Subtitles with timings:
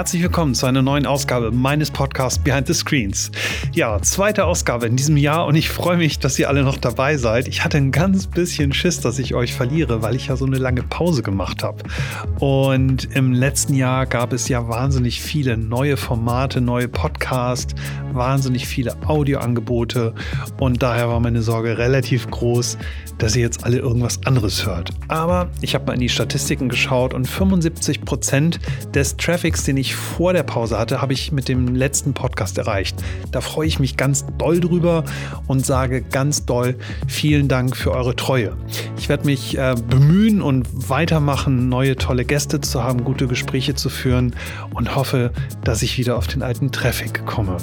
[0.00, 3.30] herzlich willkommen zu einer neuen Ausgabe meines Podcasts Behind the Screens.
[3.74, 7.18] Ja, zweite Ausgabe in diesem Jahr und ich freue mich, dass ihr alle noch dabei
[7.18, 7.46] seid.
[7.48, 10.56] Ich hatte ein ganz bisschen Schiss, dass ich euch verliere, weil ich ja so eine
[10.56, 11.82] lange Pause gemacht habe.
[12.38, 17.74] Und im letzten Jahr gab es ja wahnsinnig viele neue Formate, neue Podcasts,
[18.14, 20.14] wahnsinnig viele Audioangebote
[20.58, 22.78] und daher war meine Sorge relativ groß,
[23.18, 24.90] dass ihr jetzt alle irgendwas anderes hört.
[25.08, 28.58] Aber ich habe mal in die Statistiken geschaut und 75 Prozent
[28.94, 32.96] des Traffics, den ich vor der Pause hatte, habe ich mit dem letzten Podcast erreicht.
[33.30, 35.04] Da freue ich mich ganz doll drüber
[35.46, 36.76] und sage ganz doll
[37.06, 38.56] vielen Dank für eure Treue.
[38.98, 43.88] Ich werde mich äh, bemühen und weitermachen, neue tolle Gäste zu haben, gute Gespräche zu
[43.88, 44.34] führen
[44.74, 45.32] und hoffe,
[45.64, 47.56] dass ich wieder auf den alten Traffic komme.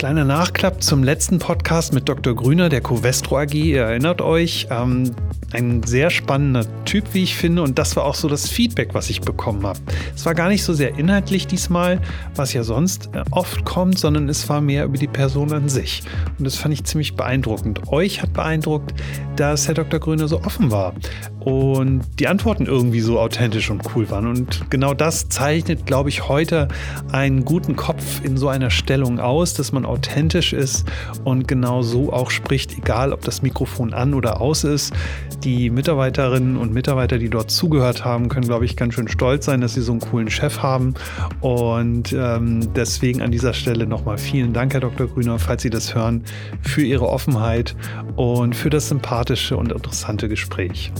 [0.00, 2.34] Kleiner Nachklapp zum letzten Podcast mit Dr.
[2.34, 3.52] Grüner der Covestro AG.
[3.52, 5.14] Ihr erinnert euch, ähm,
[5.52, 7.60] ein sehr spannender Typ, wie ich finde.
[7.60, 9.78] Und das war auch so das Feedback, was ich bekommen habe.
[10.14, 12.00] Es war gar nicht so sehr inhaltlich diesmal,
[12.34, 16.02] was ja sonst äh, oft kommt, sondern es war mehr über die Person an sich.
[16.38, 17.92] Und das fand ich ziemlich beeindruckend.
[17.92, 18.94] Euch hat beeindruckt,
[19.36, 20.00] dass Herr Dr.
[20.00, 20.94] Grüner so offen war
[21.40, 24.26] und die Antworten irgendwie so authentisch und cool waren.
[24.26, 26.68] Und genau das zeichnet, glaube ich, heute
[27.10, 30.86] einen guten Kopf in so einer Stellung aus, dass man authentisch ist
[31.24, 34.94] und genau so auch spricht, egal ob das Mikrofon an oder aus ist.
[35.44, 39.60] Die Mitarbeiterinnen und Mitarbeiter, die dort zugehört haben, können, glaube ich, ganz schön stolz sein,
[39.60, 40.94] dass sie so einen coolen Chef haben.
[41.40, 45.06] Und ähm, deswegen an dieser Stelle nochmal vielen Dank, Herr Dr.
[45.06, 46.24] Grüner, falls Sie das hören,
[46.60, 47.74] für Ihre Offenheit
[48.16, 50.92] und für das sympathische und interessante Gespräch.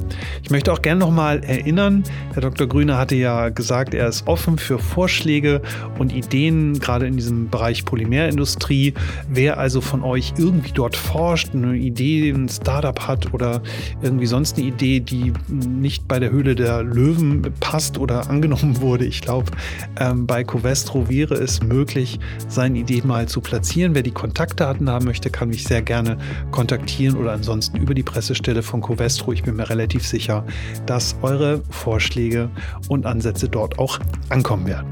[0.43, 2.03] Ich möchte auch gerne nochmal erinnern,
[2.33, 2.67] Herr Dr.
[2.67, 5.61] Grüner hatte ja gesagt, er ist offen für Vorschläge
[5.99, 8.80] und Ideen, gerade in diesem Bereich Polymerindustrie.
[9.29, 13.63] Wer also von euch irgendwie dort forscht, eine Idee, ein Startup hat oder
[14.03, 19.05] irgendwie sonst eine Idee, die nicht bei der Höhle der Löwen passt oder angenommen wurde.
[19.05, 19.51] Ich glaube,
[19.99, 22.19] ähm, bei Covestro wäre es möglich,
[22.49, 23.95] seine Idee mal zu platzieren.
[23.95, 26.17] Wer die Kontaktdaten haben möchte, kann mich sehr gerne
[26.51, 29.33] kontaktieren oder ansonsten über die Pressestelle von Covestro.
[29.33, 30.45] Ich bin mir relativ sicher,
[30.87, 32.51] dass eure Vorschläge
[32.89, 33.99] und Ansätze dort auch
[34.29, 34.89] ankommen werden.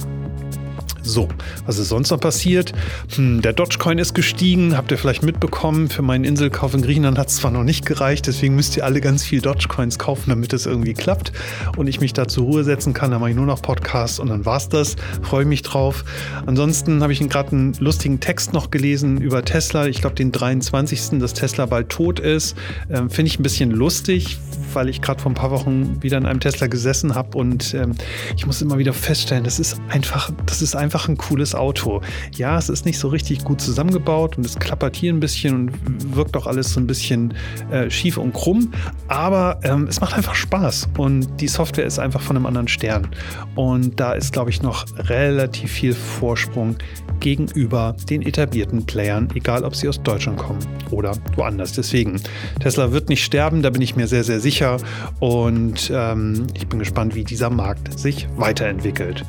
[1.09, 1.27] So,
[1.65, 2.75] was ist sonst noch passiert?
[3.17, 5.89] Hm, der Dogecoin ist gestiegen, habt ihr vielleicht mitbekommen.
[5.89, 9.01] Für meinen Inselkauf in Griechenland hat es zwar noch nicht gereicht, deswegen müsst ihr alle
[9.01, 11.33] ganz viel Dogecoins kaufen, damit es irgendwie klappt
[11.79, 13.11] und ich mich da zur Ruhe setzen kann.
[13.11, 14.97] Dann mache ich nur noch Podcasts und dann war's das.
[15.23, 16.05] Freue mich drauf.
[16.45, 19.87] Ansonsten habe ich gerade einen lustigen Text noch gelesen über Tesla.
[19.87, 22.55] Ich glaube, den 23., dass Tesla bald tot ist.
[22.91, 24.37] Ähm, Finde ich ein bisschen lustig,
[24.75, 27.95] weil ich gerade vor ein paar Wochen wieder in einem Tesla gesessen habe und ähm,
[28.37, 32.01] ich muss immer wieder feststellen, das ist einfach, das ist einfach einfach ein cooles Auto.
[32.37, 36.17] Ja, es ist nicht so richtig gut zusammengebaut und es klappert hier ein bisschen und
[36.17, 37.35] wirkt auch alles so ein bisschen
[37.71, 38.73] äh, schief und krumm,
[39.07, 43.09] aber ähm, es macht einfach Spaß und die Software ist einfach von einem anderen Stern.
[43.55, 46.77] Und da ist, glaube ich, noch relativ viel Vorsprung
[47.21, 51.73] gegenüber den etablierten Playern, egal ob sie aus Deutschland kommen oder woanders.
[51.73, 52.21] Deswegen,
[52.61, 54.79] Tesla wird nicht sterben, da bin ich mir sehr, sehr sicher.
[55.21, 59.25] Und ähm, ich bin gespannt, wie dieser Markt sich weiterentwickelt.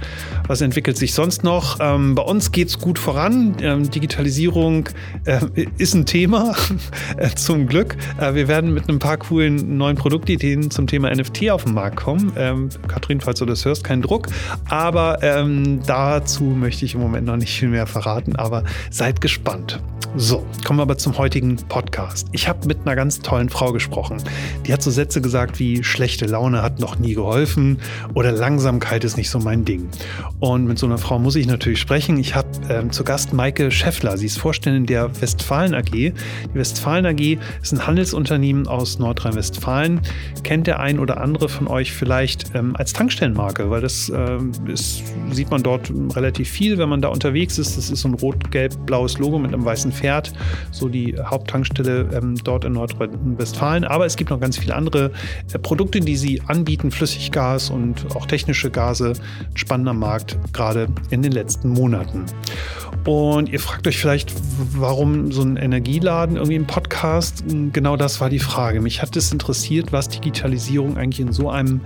[0.48, 1.78] Was entwickelt sich sonst noch?
[1.80, 3.56] Ähm, bei uns geht es gut voran.
[3.62, 4.90] Ähm, Digitalisierung
[5.26, 5.40] äh,
[5.78, 6.56] ist ein Thema,
[7.18, 7.98] äh, zum Glück.
[8.20, 11.98] Äh, wir werden mit ein paar coolen neuen Produktideen zum Thema NFT auf den Markt
[11.98, 12.32] kommen.
[12.36, 14.28] Ähm, Kathrin, falls du das hörst, kein Druck.
[14.70, 19.80] Aber ähm, dazu möchte ich im Moment noch nicht viel mehr verraten, aber seid gespannt.
[20.16, 22.28] So, kommen wir aber zum heutigen Podcast.
[22.32, 24.18] Ich habe mit einer ganz tollen Frau gesprochen.
[24.66, 27.80] Die hat so Sätze gesagt wie schlechte Laune hat noch nie geholfen
[28.16, 29.88] oder Langsamkeit ist nicht so mein Ding.
[30.40, 32.18] Und mit so einer Frau muss ich natürlich sprechen.
[32.18, 34.18] Ich habe ähm, zu Gast Maike Scheffler.
[34.18, 35.92] Sie ist Vorständin der Westfalen AG.
[35.92, 36.14] Die
[36.54, 40.02] Westfalen AG ist ein Handelsunternehmen aus Nordrhein-Westfalen.
[40.44, 45.04] Kennt der ein oder andere von euch vielleicht ähm, als Tankstellenmarke, weil das ähm, ist,
[45.32, 47.69] sieht man dort relativ viel, wenn man da unterwegs ist.
[47.76, 50.34] Das ist so ein rot-gelb-blaues Logo mit einem weißen fährt,
[50.72, 53.84] so die Haupttankstelle ähm, dort in Nordrhein-Westfalen.
[53.84, 55.12] Aber es gibt noch ganz viele andere
[55.54, 59.14] äh, Produkte, die sie anbieten, Flüssiggas und auch technische Gase.
[59.54, 62.26] Spannender Markt, gerade in den letzten Monaten.
[63.06, 64.34] Und ihr fragt euch vielleicht,
[64.74, 67.44] warum so ein Energieladen irgendwie im Podcast?
[67.74, 68.82] Genau das war die Frage.
[68.82, 71.82] Mich hat es interessiert, was Digitalisierung eigentlich in so einem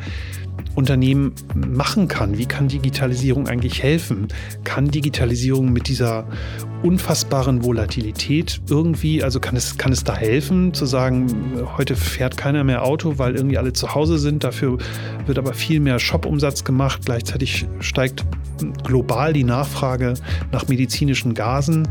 [0.75, 2.37] Unternehmen machen kann.
[2.37, 4.27] Wie kann Digitalisierung eigentlich helfen?
[4.63, 6.27] Kann Digitalisierung mit dieser
[6.83, 11.27] unfassbaren Volatilität irgendwie, also kann es, kann es da helfen zu sagen,
[11.77, 14.77] heute fährt keiner mehr Auto, weil irgendwie alle zu Hause sind, dafür
[15.25, 18.25] wird aber viel mehr Shop-Umsatz gemacht, gleichzeitig steigt
[18.83, 20.13] global die Nachfrage
[20.51, 21.87] nach medizinischen Gasen.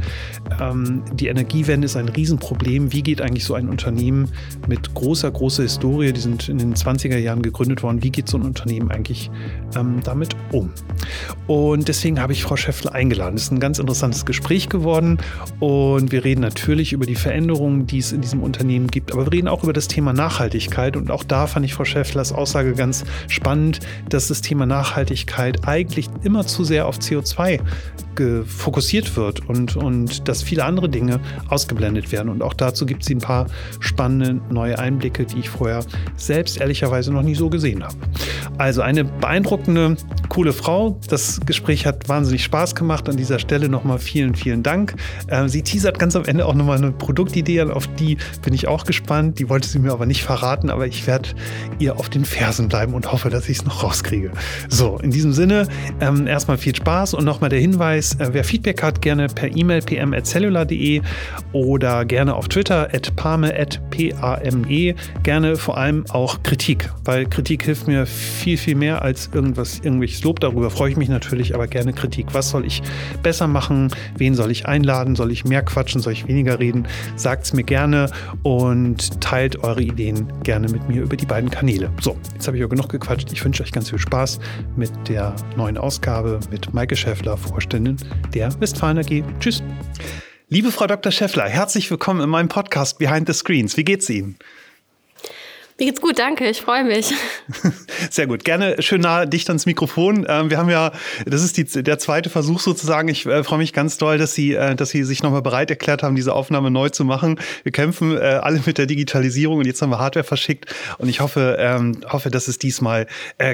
[0.60, 2.92] Ähm, die Energiewende ist ein Riesenproblem.
[2.92, 4.28] Wie geht eigentlich so ein Unternehmen
[4.68, 8.38] mit großer, großer Historie, die sind in den 20er Jahren gegründet worden, wie geht so
[8.38, 9.30] ein Unternehmen eigentlich
[9.76, 10.70] ähm, damit um?
[11.46, 13.36] Und deswegen habe ich Frau Schäffler eingeladen.
[13.36, 15.18] Es ist ein ganz interessantes Gespräch geworden
[15.60, 19.32] und wir reden natürlich über die Veränderungen, die es in diesem Unternehmen gibt, aber wir
[19.32, 23.04] reden auch über das Thema Nachhaltigkeit und auch da fand ich Frau Schäfflers Aussage ganz
[23.28, 27.60] spannend, dass das Thema Nachhaltigkeit eigentlich immer zu sehr auf CO2
[28.46, 32.28] fokussiert wird und, und dass viele andere Dinge ausgeblendet werden.
[32.28, 33.46] Und auch dazu gibt es ein paar
[33.80, 35.84] spannende neue Einblicke, die ich vorher
[36.16, 37.96] selbst ehrlicherweise noch nie so gesehen habe.
[38.58, 39.96] Also eine beeindruckende,
[40.28, 40.98] coole Frau.
[41.08, 43.08] Das Gespräch hat wahnsinnig Spaß gemacht.
[43.08, 44.94] An dieser Stelle nochmal vielen, vielen Dank.
[45.28, 48.84] Äh, sie teasert ganz am Ende auch nochmal eine Produktidee auf die bin ich auch
[48.84, 49.38] gespannt.
[49.38, 51.30] Die wollte sie mir aber nicht verraten, aber ich werde
[51.78, 54.32] ihr auf den Fersen bleiben und hoffe, dass ich es noch rauskriege.
[54.68, 55.68] So, in diesem Sinne,
[56.00, 59.82] ähm, erstmal viel Spaß und nochmal der Hinweis, äh, wer Feedback hat, gerne per E-Mail
[59.82, 61.02] pm.cellular.de
[61.52, 64.94] oder gerne auf Twitter at pame at p-a-m-e.
[65.22, 70.22] Gerne vor allem auch Kritik, weil Kritik hilft mir viel, viel mehr als irgendwas, irgendwelches
[70.24, 70.40] Lob.
[70.40, 72.26] Darüber freue ich mich natürlich, aber gerne Kritik.
[72.32, 72.82] Was soll ich
[73.22, 73.88] besser machen?
[74.16, 75.16] Wen soll ich einladen?
[75.16, 76.00] Soll ich mehr quatschen?
[76.00, 76.86] Soll ich weniger reden?
[77.16, 78.10] Sagt es mir gerne
[78.42, 81.90] und teilt eure Ideen gerne mit mir über die beiden Kanäle.
[82.00, 83.32] So, jetzt habe ich auch genug gequatscht.
[83.32, 84.40] Ich wünsche euch ganz viel Spaß
[84.76, 87.96] mit der neuen Ausgabe mit Maike Schäffler, Vorständin
[88.34, 89.22] der Westfalen AG.
[89.40, 89.62] Tschüss.
[90.48, 91.10] Liebe Frau Dr.
[91.10, 93.76] Schäffler, herzlich willkommen in meinem Podcast Behind the Screens.
[93.76, 94.36] Wie geht's Ihnen?
[95.82, 96.48] Mir geht's gut, danke.
[96.48, 97.12] Ich freue mich.
[98.10, 98.44] Sehr gut.
[98.44, 100.24] Gerne schön nah dicht ans Mikrofon.
[100.28, 100.92] Ähm, wir haben ja,
[101.26, 103.08] das ist die, der zweite Versuch sozusagen.
[103.08, 106.04] Ich äh, freue mich ganz doll, dass Sie, äh, dass Sie sich nochmal bereit erklärt
[106.04, 107.40] haben, diese Aufnahme neu zu machen.
[107.64, 111.18] Wir kämpfen äh, alle mit der Digitalisierung und jetzt haben wir Hardware verschickt und ich
[111.18, 113.08] hoffe, ähm, hoffe, dass es diesmal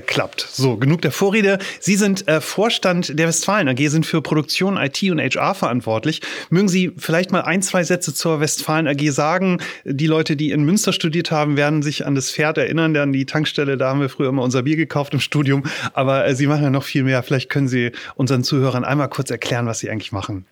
[0.06, 0.46] klappt.
[0.50, 1.58] So, genug der Vorrede.
[1.80, 6.20] Sie sind Vorstand der Westfalen AG, sind für Produktion, IT und HR verantwortlich.
[6.50, 9.62] Mögen Sie vielleicht mal ein, zwei Sätze zur Westfalen AG sagen?
[9.84, 13.26] Die Leute, die in Münster studiert haben, werden sich an das Pferd erinnern, an die
[13.26, 15.64] Tankstelle, da haben wir früher immer unser Bier gekauft im Studium.
[15.92, 17.22] Aber äh, Sie machen ja noch viel mehr.
[17.22, 20.46] Vielleicht können Sie unseren Zuhörern einmal kurz erklären, was Sie eigentlich machen.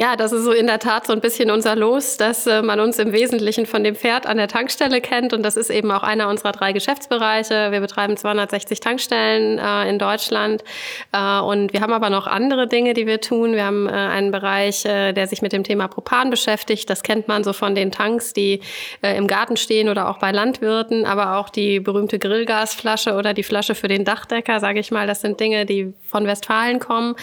[0.00, 2.80] Ja, das ist so in der Tat so ein bisschen unser Los, dass äh, man
[2.80, 5.34] uns im Wesentlichen von dem Pferd an der Tankstelle kennt.
[5.34, 7.70] Und das ist eben auch einer unserer drei Geschäftsbereiche.
[7.70, 10.64] Wir betreiben 260 Tankstellen äh, in Deutschland.
[11.12, 13.52] Äh, und wir haben aber noch andere Dinge, die wir tun.
[13.52, 16.88] Wir haben äh, einen Bereich, äh, der sich mit dem Thema Propan beschäftigt.
[16.88, 18.62] Das kennt man so von den Tanks, die
[19.02, 21.04] äh, im Garten stehen oder auch bei Landwirten.
[21.04, 25.06] Aber auch die berühmte Grillgasflasche oder die Flasche für den Dachdecker, sage ich mal.
[25.06, 27.16] Das sind Dinge, die von Westfalen kommen.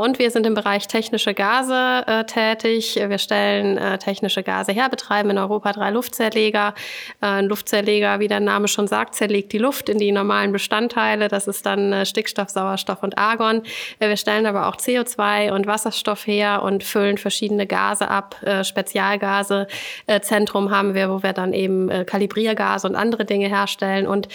[0.00, 2.96] und wir sind im Bereich technische Gase äh, tätig.
[2.96, 6.74] Wir stellen äh, technische Gase her, betreiben in Europa drei Luftzerleger.
[7.20, 11.28] Äh, ein Luftzerleger, wie der Name schon sagt, zerlegt die Luft in die normalen Bestandteile.
[11.28, 13.62] Das ist dann äh, Stickstoff, Sauerstoff und Argon.
[13.98, 18.36] Äh, wir stellen aber auch CO2 und Wasserstoff her und füllen verschiedene Gase ab.
[18.42, 19.66] Äh, Spezialgase
[20.06, 24.28] äh, Zentrum haben wir, wo wir dann eben Kalibriergase und andere Dinge herstellen und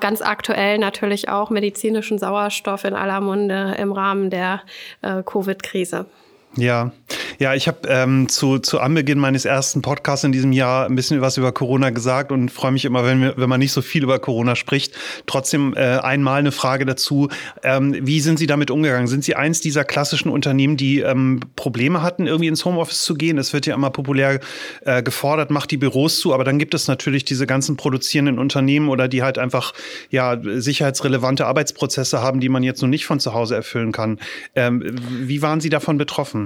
[0.00, 4.62] ganz aktuell natürlich auch medizinischen Sauerstoff in aller Munde im Rahmen der
[5.02, 6.06] äh, Covid-Krise.
[6.56, 6.92] Ja,
[7.38, 11.20] ja, ich habe ähm, zu, zu Anbeginn meines ersten Podcasts in diesem Jahr ein bisschen
[11.20, 14.02] was über Corona gesagt und freue mich immer, wenn, wir, wenn man nicht so viel
[14.02, 14.94] über Corona spricht.
[15.26, 17.28] Trotzdem äh, einmal eine Frage dazu.
[17.62, 19.06] Ähm, wie sind Sie damit umgegangen?
[19.06, 23.36] Sind Sie eins dieser klassischen Unternehmen, die ähm, Probleme hatten, irgendwie ins Homeoffice zu gehen?
[23.36, 24.40] Es wird ja immer populär
[24.86, 28.88] äh, gefordert, macht die Büros zu, aber dann gibt es natürlich diese ganzen produzierenden Unternehmen
[28.88, 29.74] oder die halt einfach
[30.10, 34.18] ja sicherheitsrelevante Arbeitsprozesse haben, die man jetzt noch nicht von zu Hause erfüllen kann.
[34.54, 34.82] Ähm,
[35.20, 36.45] wie waren Sie davon betroffen?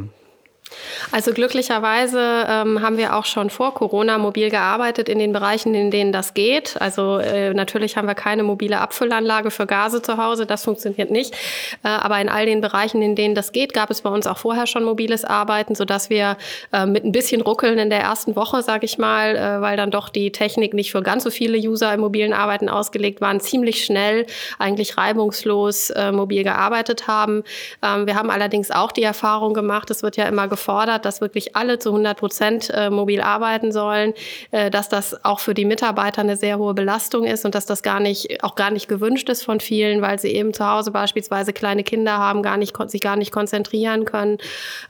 [1.12, 5.90] Also glücklicherweise ähm, haben wir auch schon vor Corona mobil gearbeitet in den Bereichen, in
[5.90, 6.80] denen das geht.
[6.80, 11.34] Also äh, natürlich haben wir keine mobile Abfüllanlage für Gase zu Hause, das funktioniert nicht.
[11.82, 14.38] Äh, aber in all den Bereichen, in denen das geht, gab es bei uns auch
[14.38, 16.36] vorher schon mobiles Arbeiten, sodass wir
[16.72, 19.90] äh, mit ein bisschen Ruckeln in der ersten Woche, sage ich mal, äh, weil dann
[19.90, 23.84] doch die Technik nicht für ganz so viele User im mobilen Arbeiten ausgelegt waren, ziemlich
[23.84, 24.26] schnell,
[24.58, 27.42] eigentlich reibungslos äh, mobil gearbeitet haben.
[27.82, 31.56] Ähm, wir haben allerdings auch die Erfahrung gemacht, es wird ja immer gefordert, dass wirklich
[31.56, 34.14] alle zu 100 Prozent äh, mobil arbeiten sollen,
[34.50, 37.82] äh, dass das auch für die Mitarbeiter eine sehr hohe Belastung ist und dass das
[37.82, 41.52] gar nicht, auch gar nicht gewünscht ist von vielen, weil sie eben zu Hause beispielsweise
[41.52, 44.38] kleine Kinder haben, gar nicht, sich gar nicht konzentrieren können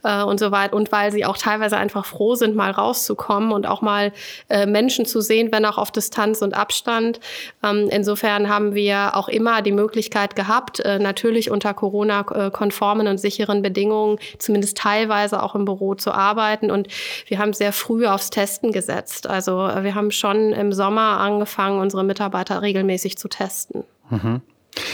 [0.03, 0.75] äh, und so weiter.
[0.75, 4.11] Und weil sie auch teilweise einfach froh sind, mal rauszukommen und auch mal
[4.49, 7.19] äh, Menschen zu sehen, wenn auch auf Distanz und Abstand.
[7.63, 13.61] Ähm, insofern haben wir auch immer die Möglichkeit gehabt, äh, natürlich unter Corona-konformen und sicheren
[13.61, 16.71] Bedingungen, zumindest teilweise auch im Büro zu arbeiten.
[16.71, 16.87] Und
[17.27, 19.27] wir haben sehr früh aufs Testen gesetzt.
[19.27, 23.83] Also äh, wir haben schon im Sommer angefangen, unsere Mitarbeiter regelmäßig zu testen.
[24.09, 24.41] Mhm.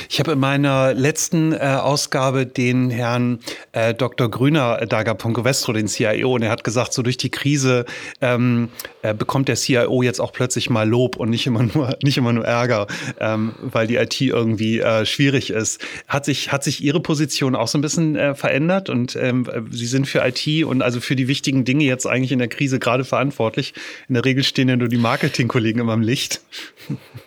[0.10, 3.40] Ich habe in meiner letzten äh, Ausgabe den Herrn
[3.74, 4.30] äh, Dr.
[4.30, 7.86] Grüner äh, Daga den CIO, und er hat gesagt, so durch die Krise
[8.22, 8.70] ähm,
[9.02, 12.34] äh, bekommt der CIO jetzt auch plötzlich mal Lob und nicht immer nur, nicht immer
[12.34, 12.88] nur Ärger,
[13.20, 15.82] ähm, weil die IT irgendwie äh, schwierig ist.
[16.08, 19.86] Hat sich, hat sich Ihre Position auch so ein bisschen äh, verändert und ähm, Sie
[19.86, 23.04] sind für IT und also für die wichtigen Dinge jetzt eigentlich in der Krise gerade
[23.04, 23.74] verantwortlich.
[24.08, 26.42] In der Regel stehen ja nur die Marketingkollegen immer im Licht.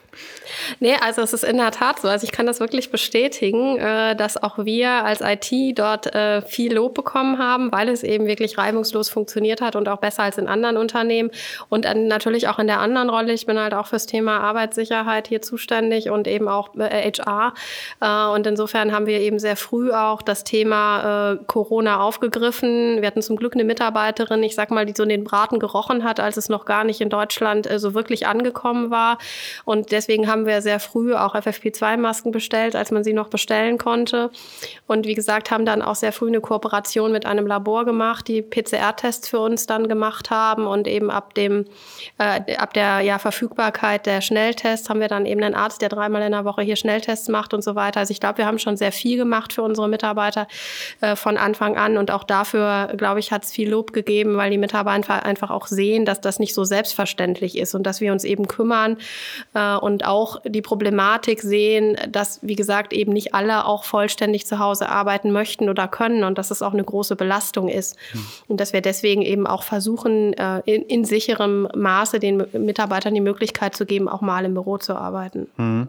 [0.78, 2.08] Nee, also es ist in der Tat so.
[2.08, 6.74] Also ich kann das wirklich bestätigen, äh, dass auch wir als IT dort äh, viel
[6.74, 10.46] Lob bekommen haben, weil es eben wirklich reibungslos funktioniert hat und auch besser als in
[10.46, 11.30] anderen Unternehmen.
[11.68, 13.32] Und natürlich auch in der anderen Rolle.
[13.32, 17.54] Ich bin halt auch fürs Thema Arbeitssicherheit hier zuständig und eben auch HR.
[18.00, 23.00] Äh, und insofern haben wir eben sehr früh auch das Thema Corona aufgegriffen.
[23.00, 26.20] Wir hatten zum Glück eine Mitarbeiterin, ich sag mal, die so den Braten gerochen hat,
[26.20, 29.18] als es noch gar nicht in Deutschland so wirklich angekommen war.
[29.64, 34.30] Und deswegen haben wir sehr früh auch FFP2-Masken bestellt, als man sie noch bestellen konnte.
[34.86, 38.42] Und wie gesagt, haben dann auch sehr früh eine Kooperation mit einem Labor gemacht, die
[38.42, 40.66] PCR-Tests für uns dann gemacht haben.
[40.66, 41.66] Und eben ab dem,
[42.18, 46.22] äh, ab der ja, Verfügbarkeit der Schnelltests haben wir dann eben einen Arzt, der dreimal
[46.22, 48.00] in der Woche hier Schnelltests macht und so weiter.
[48.00, 50.46] Also ich glaube, wir haben schon sehr viel gemacht für unsere Mitarbeiter
[51.00, 51.96] äh, von Anfang an.
[51.96, 55.66] Und auch dafür, glaube ich, hat es viel Lob gegeben, weil die Mitarbeiter einfach auch
[55.66, 58.98] sehen, dass das nicht so selbstverständlich ist und dass wir uns eben kümmern
[59.54, 64.58] äh, und auch die Problematik sehen, dass, wie gesagt, eben nicht alle auch vollständig zu
[64.58, 67.96] Hause arbeiten möchten oder können und dass es auch eine große Belastung ist.
[68.12, 68.26] Mhm.
[68.48, 73.20] Und dass wir deswegen eben auch versuchen, äh, in, in, sicherem Maße den Mitarbeitern die
[73.20, 75.48] Möglichkeit zu geben, auch mal im Büro zu arbeiten.
[75.56, 75.88] Mhm.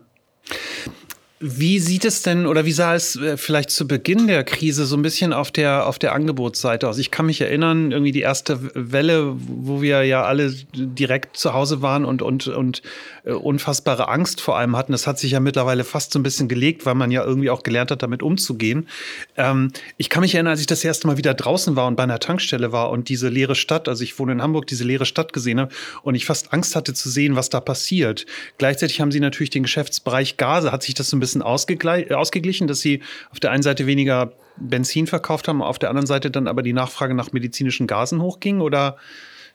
[1.44, 4.96] Wie sieht es denn oder wie sah es äh, vielleicht zu Beginn der Krise so
[4.96, 7.00] ein bisschen auf der, auf der Angebotsseite aus?
[7.00, 11.82] Ich kann mich erinnern, irgendwie die erste Welle, wo wir ja alle direkt zu Hause
[11.82, 12.84] waren und, und, und
[13.24, 14.92] äh, unfassbare Angst vor allem hatten.
[14.92, 17.64] Das hat sich ja mittlerweile fast so ein bisschen gelegt, weil man ja irgendwie auch
[17.64, 18.88] gelernt hat, damit umzugehen.
[19.36, 22.04] Ähm, ich kann mich erinnern, als ich das erste Mal wieder draußen war und bei
[22.04, 25.34] einer Tankstelle war und diese leere Stadt, also ich wohne in Hamburg, diese leere Stadt
[25.34, 28.28] gesehen habe und ich fast Angst hatte zu sehen, was da passiert.
[28.60, 32.68] Gleichzeitig haben sie natürlich den Geschäftsbereich Gase, hat sich das so ein bisschen bisschen ausgeglichen,
[32.68, 36.48] dass sie auf der einen Seite weniger Benzin verkauft haben, auf der anderen Seite dann
[36.48, 38.62] aber die Nachfrage nach medizinischen Gasen hochging?
[38.62, 38.98] Oder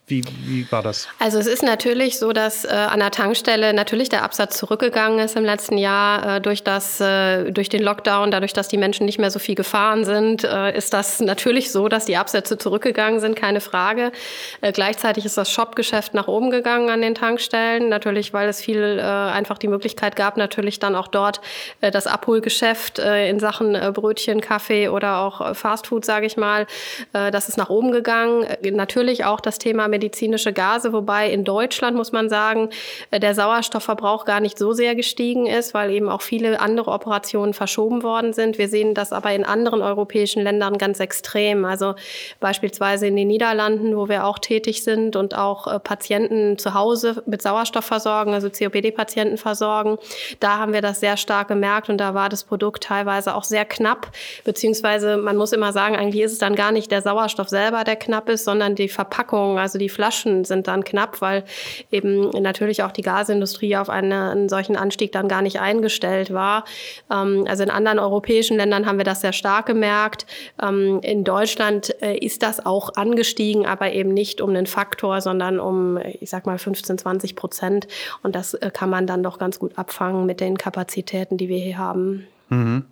[0.09, 1.09] wie, wie war das?
[1.19, 5.35] Also es ist natürlich so, dass äh, an der Tankstelle natürlich der Absatz zurückgegangen ist
[5.35, 9.19] im letzten Jahr äh, durch, das, äh, durch den Lockdown, dadurch, dass die Menschen nicht
[9.19, 13.35] mehr so viel gefahren sind, äh, ist das natürlich so, dass die Absätze zurückgegangen sind,
[13.35, 14.13] keine Frage.
[14.61, 19.01] Äh, gleichzeitig ist das Shopgeschäft nach oben gegangen an den Tankstellen, natürlich, weil es viel
[19.01, 21.41] äh, einfach die Möglichkeit gab, natürlich dann auch dort
[21.81, 26.67] das Abholgeschäft in Sachen Brötchen, Kaffee oder auch Fastfood, sage ich mal,
[27.13, 28.47] das ist nach oben gegangen.
[28.63, 32.69] Natürlich auch das Thema medizinische Gase, wobei in Deutschland muss man sagen,
[33.11, 37.55] äh, der Sauerstoffverbrauch gar nicht so sehr gestiegen ist, weil eben auch viele andere Operationen
[37.55, 38.59] verschoben worden sind.
[38.59, 41.65] Wir sehen das aber in anderen europäischen Ländern ganz extrem.
[41.65, 41.95] Also
[42.41, 47.23] beispielsweise in den Niederlanden, wo wir auch tätig sind und auch äh, Patienten zu Hause
[47.27, 49.97] mit Sauerstoff versorgen, also COPD-Patienten versorgen.
[50.41, 53.65] Da haben wir das sehr stark gemerkt und da war das Produkt teilweise auch sehr
[53.65, 54.09] knapp,
[54.45, 57.97] beziehungsweise man muss immer sagen, eigentlich ist es dann gar nicht der Sauerstoff selber, der
[57.97, 61.45] knapp ist, sondern die Verpackung, also die die Flaschen sind dann knapp, weil
[61.93, 66.65] eben natürlich auch die Gasindustrie auf einen, einen solchen Anstieg dann gar nicht eingestellt war.
[67.09, 70.27] Ähm, also in anderen europäischen Ländern haben wir das sehr stark gemerkt.
[70.61, 75.61] Ähm, in Deutschland äh, ist das auch angestiegen, aber eben nicht um einen Faktor, sondern
[75.61, 77.87] um, ich sag mal, 15, 20 Prozent.
[78.25, 81.59] Und das äh, kann man dann doch ganz gut abfangen mit den Kapazitäten, die wir
[81.59, 82.27] hier haben.
[82.49, 82.87] Mhm.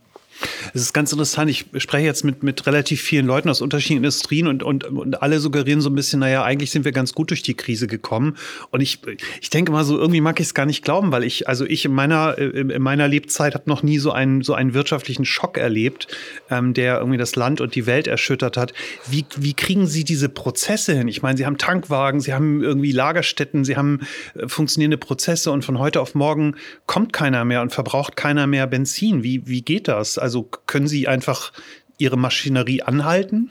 [0.73, 1.51] Es ist ganz interessant.
[1.51, 5.41] Ich spreche jetzt mit, mit relativ vielen Leuten aus unterschiedlichen Industrien und, und, und alle
[5.41, 8.37] suggerieren so ein bisschen, naja, eigentlich sind wir ganz gut durch die Krise gekommen.
[8.71, 9.01] Und ich,
[9.41, 11.85] ich denke mal so, irgendwie mag ich es gar nicht glauben, weil ich, also ich
[11.85, 16.09] in meiner, in meiner Lebzeit habe noch nie so einen, so einen wirtschaftlichen Schock erlebt,
[16.51, 18.73] ähm, der irgendwie das Land und die Welt erschüttert hat.
[19.09, 21.09] Wie, wie kriegen Sie diese Prozesse hin?
[21.09, 24.01] Ich meine, Sie haben Tankwagen, Sie haben irgendwie Lagerstätten, Sie haben
[24.35, 28.67] äh, funktionierende Prozesse und von heute auf morgen kommt keiner mehr und verbraucht keiner mehr
[28.67, 29.23] Benzin.
[29.23, 30.19] Wie, wie geht das?
[30.25, 31.53] Also können Sie einfach
[31.99, 33.51] Ihre Maschinerie anhalten?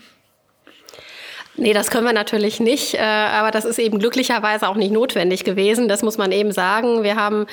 [1.56, 5.44] Nee, das können wir natürlich nicht, äh, aber das ist eben glücklicherweise auch nicht notwendig
[5.44, 5.88] gewesen.
[5.88, 7.04] Das muss man eben sagen.
[7.04, 7.46] Wir haben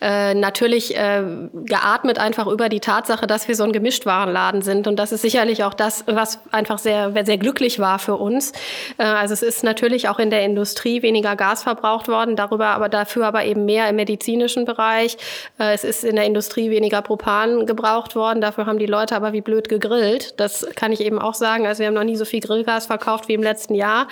[0.00, 1.24] äh, natürlich äh,
[1.64, 4.86] geatmet einfach über die Tatsache, dass wir so ein Gemischtwarenladen sind.
[4.86, 8.52] Und das ist sicherlich auch das, was einfach sehr, sehr glücklich war für uns.
[8.96, 13.26] Also es ist natürlich auch in der Industrie weniger Gas verbraucht worden, darüber aber dafür
[13.26, 15.16] aber eben mehr im medizinischen Bereich.
[15.58, 18.40] Es ist in der Industrie weniger Propan gebraucht worden.
[18.40, 20.38] Dafür haben die Leute aber wie blöd gegrillt.
[20.38, 21.66] Das kann ich eben auch sagen.
[21.66, 24.08] Also wir haben noch nie so viel Grillgas verkauft wie im letzten Jahr.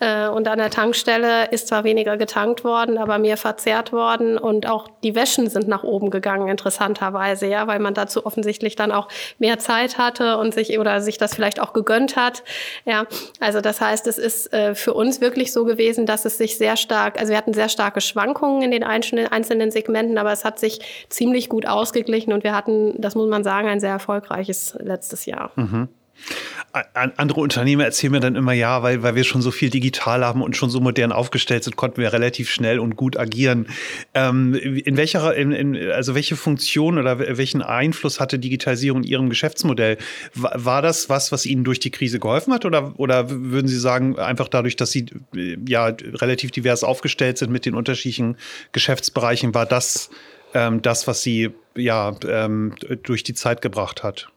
[0.00, 4.66] Äh, und an der Tankstelle ist zwar weniger getankt worden, aber mehr verzehrt worden und
[4.66, 9.08] auch die Wäschen sind nach oben gegangen, interessanterweise, ja, weil man dazu offensichtlich dann auch
[9.38, 12.42] mehr Zeit hatte und sich oder sich das vielleicht auch gegönnt hat.
[12.84, 13.06] Ja,
[13.40, 16.76] also das heißt, es ist äh, für uns wirklich so gewesen, dass es sich sehr
[16.76, 21.06] stark, also wir hatten sehr starke Schwankungen in den einzelnen, Segmenten, aber es hat sich
[21.08, 25.50] ziemlich gut ausgeglichen und wir hatten, das muss man sagen, ein sehr erfolgreiches letztes Jahr.
[25.56, 25.88] Mhm.
[26.94, 30.42] Andere Unternehmer erzählen mir dann immer, ja, weil, weil wir schon so viel digital haben
[30.42, 33.68] und schon so modern aufgestellt sind, konnten wir relativ schnell und gut agieren.
[34.14, 39.28] Ähm, in welcher, in, in, also welche Funktion oder welchen Einfluss hatte Digitalisierung in Ihrem
[39.30, 39.98] Geschäftsmodell?
[40.34, 42.64] War, war das was, was Ihnen durch die Krise geholfen hat?
[42.64, 45.06] Oder, oder würden Sie sagen, einfach dadurch, dass Sie
[45.66, 48.36] ja relativ divers aufgestellt sind mit den unterschiedlichen
[48.72, 50.10] Geschäftsbereichen, war das
[50.54, 54.28] ähm, das, was Sie ja ähm, durch die Zeit gebracht hat?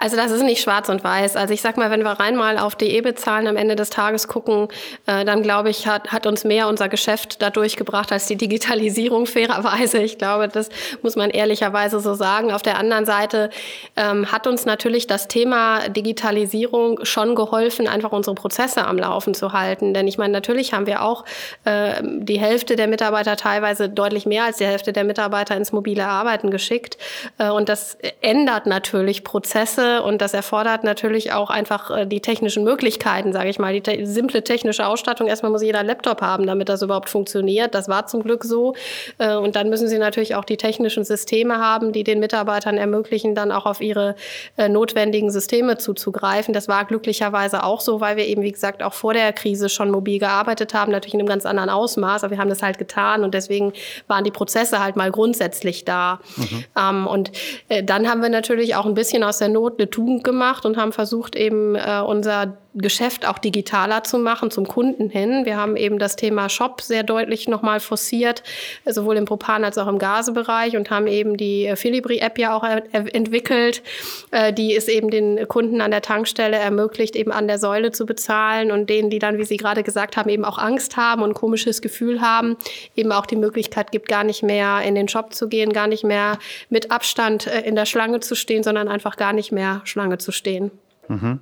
[0.00, 1.36] Also das ist nicht schwarz und weiß.
[1.36, 4.28] Also ich sag mal, wenn wir rein mal auf die EBIT-Zahlen am Ende des Tages
[4.28, 4.68] gucken,
[5.04, 9.26] äh, dann glaube ich, hat, hat uns mehr unser Geschäft dadurch gebracht als die Digitalisierung
[9.26, 9.98] fairerweise.
[9.98, 10.70] Ich glaube, das
[11.02, 12.50] muss man ehrlicherweise so sagen.
[12.50, 13.50] Auf der anderen Seite
[13.94, 19.52] ähm, hat uns natürlich das Thema Digitalisierung schon geholfen, einfach unsere Prozesse am Laufen zu
[19.52, 19.92] halten.
[19.92, 21.26] Denn ich meine, natürlich haben wir auch
[21.64, 26.06] äh, die Hälfte der Mitarbeiter teilweise deutlich mehr als die Hälfte der Mitarbeiter ins mobile
[26.06, 26.96] Arbeiten geschickt.
[27.36, 32.64] Äh, und das ändert natürlich Prozesse und das erfordert natürlich auch einfach äh, die technischen
[32.64, 35.26] Möglichkeiten, sage ich mal, die te simple technische Ausstattung.
[35.26, 37.74] Erstmal muss jeder Laptop haben, damit das überhaupt funktioniert.
[37.74, 38.74] Das war zum Glück so.
[39.18, 43.34] Äh, und dann müssen sie natürlich auch die technischen Systeme haben, die den Mitarbeitern ermöglichen,
[43.34, 44.14] dann auch auf ihre
[44.56, 46.54] äh, notwendigen Systeme zuzugreifen.
[46.54, 49.90] Das war glücklicherweise auch so, weil wir eben, wie gesagt, auch vor der Krise schon
[49.90, 53.24] mobil gearbeitet haben, natürlich in einem ganz anderen Ausmaß, aber wir haben das halt getan
[53.24, 53.72] und deswegen
[54.06, 56.20] waren die Prozesse halt mal grundsätzlich da.
[56.36, 56.64] Mhm.
[56.78, 57.32] Ähm, und
[57.84, 60.92] dann haben wir natürlich auch ein bisschen aus der Not eine Tugend gemacht und haben
[60.92, 65.44] versucht, eben äh, unser Geschäft auch digitaler zu machen zum Kunden hin.
[65.44, 68.44] Wir haben eben das Thema Shop sehr deutlich nochmal forciert,
[68.86, 72.62] sowohl im Propan als auch im Gasebereich und haben eben die äh, Filibri-App ja auch
[72.62, 73.82] entwickelt,
[74.30, 78.06] äh, die es eben den Kunden an der Tankstelle ermöglicht, eben an der Säule zu
[78.06, 81.30] bezahlen und denen, die dann, wie Sie gerade gesagt haben, eben auch Angst haben und
[81.30, 82.56] ein komisches Gefühl haben,
[82.94, 86.04] eben auch die Möglichkeit gibt, gar nicht mehr in den Shop zu gehen, gar nicht
[86.04, 86.38] mehr
[86.68, 90.32] mit Abstand äh, in der Schlange zu stehen, sondern einfach gar nicht mehr Schlange zu
[90.32, 90.70] stehen.
[91.08, 91.40] Mhm.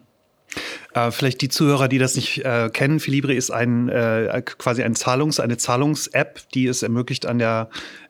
[0.95, 4.95] Äh, vielleicht die Zuhörer, die das nicht äh, kennen, Filibre ist ein äh, quasi ein
[4.95, 7.69] Zahlungs, eine Zahlungs-App, die es ermöglicht, an der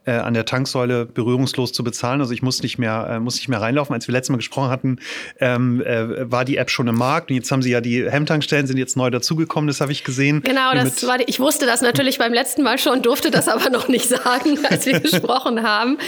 [0.09, 2.23] äh, an der Tanksäule berührungslos zu bezahlen.
[2.23, 3.93] Also ich muss nicht mehr, äh, muss nicht mehr reinlaufen.
[3.93, 5.01] Als wir letztes Mal gesprochen hatten,
[5.39, 7.29] ähm, äh, war die App schon im Markt.
[7.29, 9.69] Und jetzt haben sie ja die Hemmtankstellen sind jetzt neu dazugekommen.
[9.69, 10.43] Das habe ich gesehen.
[10.43, 13.69] Genau, das war die, ich wusste das natürlich beim letzten Mal schon, durfte das aber
[13.69, 15.99] noch nicht sagen, als wir gesprochen haben.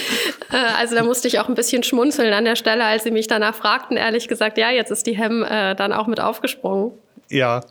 [0.78, 3.54] Also da musste ich auch ein bisschen schmunzeln an der Stelle, als sie mich danach
[3.54, 3.98] fragten.
[3.98, 6.69] Ehrlich gesagt, ja, jetzt ist die Hemm dann auch mit aufgesprungen.
[7.30, 7.64] Ja.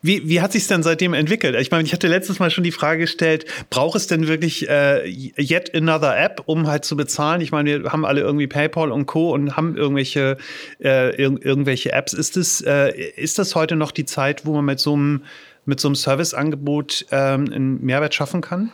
[0.00, 1.54] Wie, wie hat sich denn seitdem entwickelt?
[1.56, 5.06] Ich meine, ich hatte letztes Mal schon die Frage gestellt, braucht es denn wirklich äh,
[5.06, 7.42] yet another App, um halt zu bezahlen?
[7.42, 9.34] Ich meine, wir haben alle irgendwie PayPal und Co.
[9.34, 10.38] und haben irgendwelche,
[10.82, 12.14] äh, ir irgendwelche Apps.
[12.14, 15.24] Ist das, äh, ist das heute noch die Zeit, wo man mit so einem,
[15.66, 18.72] mit so einem Serviceangebot ähm, einen Mehrwert schaffen kann?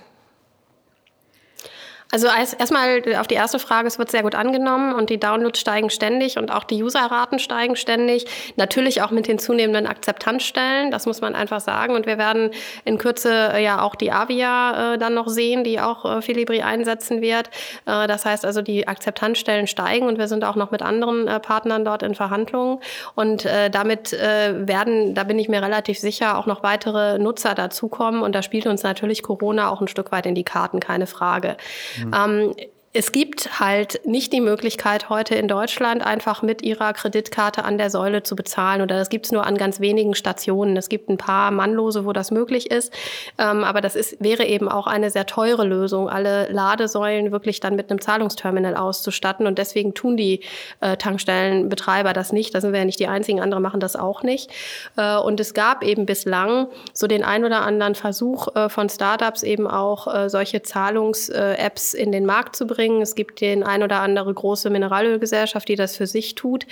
[2.12, 5.90] Also erstmal auf die erste Frage, es wird sehr gut angenommen und die Downloads steigen
[5.90, 8.26] ständig und auch die Userraten steigen ständig.
[8.56, 11.94] Natürlich auch mit den zunehmenden Akzeptanzstellen, das muss man einfach sagen.
[11.94, 12.50] Und wir werden
[12.84, 16.62] in Kürze äh, ja auch die Avia äh, dann noch sehen, die auch äh, Filibri
[16.62, 17.48] einsetzen wird.
[17.86, 21.38] Äh, das heißt also, die Akzeptanzstellen steigen und wir sind auch noch mit anderen äh,
[21.38, 22.80] Partnern dort in Verhandlungen.
[23.14, 27.54] Und äh, damit äh, werden, da bin ich mir relativ sicher, auch noch weitere Nutzer
[27.54, 28.22] dazukommen.
[28.22, 31.56] Und da spielt uns natürlich Corona auch ein Stück weit in die Karten, keine Frage.
[32.00, 32.54] Ähm,
[32.92, 37.88] es gibt halt nicht die Möglichkeit, heute in Deutschland einfach mit ihrer Kreditkarte an der
[37.88, 38.82] Säule zu bezahlen.
[38.82, 40.76] Oder das gibt es nur an ganz wenigen Stationen.
[40.76, 42.92] Es gibt ein paar Mannlose, wo das möglich ist.
[43.38, 47.76] Ähm, aber das ist, wäre eben auch eine sehr teure Lösung, alle Ladesäulen wirklich dann
[47.76, 49.46] mit einem Zahlungsterminal auszustatten.
[49.46, 50.40] Und deswegen tun die
[50.80, 52.56] äh, Tankstellenbetreiber das nicht.
[52.56, 54.50] Da sind wir ja nicht die einzigen, andere machen das auch nicht.
[54.96, 59.44] Äh, und es gab eben bislang so den ein oder anderen Versuch äh, von Startups
[59.44, 63.02] eben auch äh, solche Zahlungs-Apps in den Markt zu bringen bringen.
[63.02, 66.66] Es gibt den ein oder andere große Mineralölgesellschaft, die das für sich tut.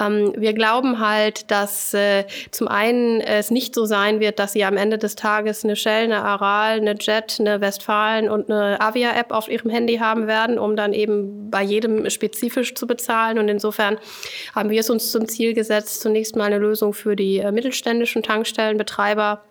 [0.00, 4.64] Ähm, wir glauben halt, dass äh, zum einen es nicht so sein wird, dass sie
[4.64, 9.32] am Ende des Tages eine Shell, eine Aral, eine Jet, eine Westfalen und eine Avia-App
[9.32, 13.38] auf ihrem Handy haben werden, um dann eben bei jedem spezifisch zu bezahlen.
[13.38, 13.98] Und insofern
[14.54, 18.22] haben wir es uns zum Ziel gesetzt, zunächst mal eine Lösung für die äh, mittelständischen
[18.22, 19.42] Tankstellenbetreiber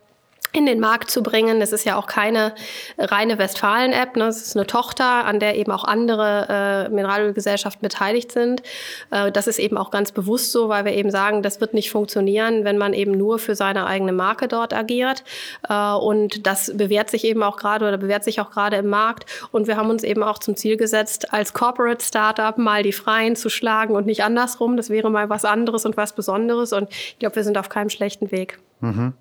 [0.52, 1.62] in den Markt zu bringen.
[1.62, 2.54] Es ist ja auch keine
[2.98, 4.26] reine Westfalen-App, ne?
[4.26, 8.64] es ist eine Tochter, an der eben auch andere äh, Mineralölgesellschaften beteiligt sind.
[9.12, 11.92] Äh, das ist eben auch ganz bewusst so, weil wir eben sagen, das wird nicht
[11.92, 15.24] funktionieren, wenn man eben nur für seine eigene Marke dort agiert.
[15.68, 19.26] Äh, und das bewährt sich eben auch gerade oder bewährt sich auch gerade im Markt.
[19.52, 23.36] Und wir haben uns eben auch zum Ziel gesetzt, als Corporate Startup mal die Freien
[23.36, 24.78] zu schlagen und nicht andersrum.
[24.78, 26.74] Das wäre mal was anderes und was Besonderes.
[26.74, 28.60] Und ich glaube, wir sind auf keinem schlechten Weg.
[28.82, 29.14] Mhm.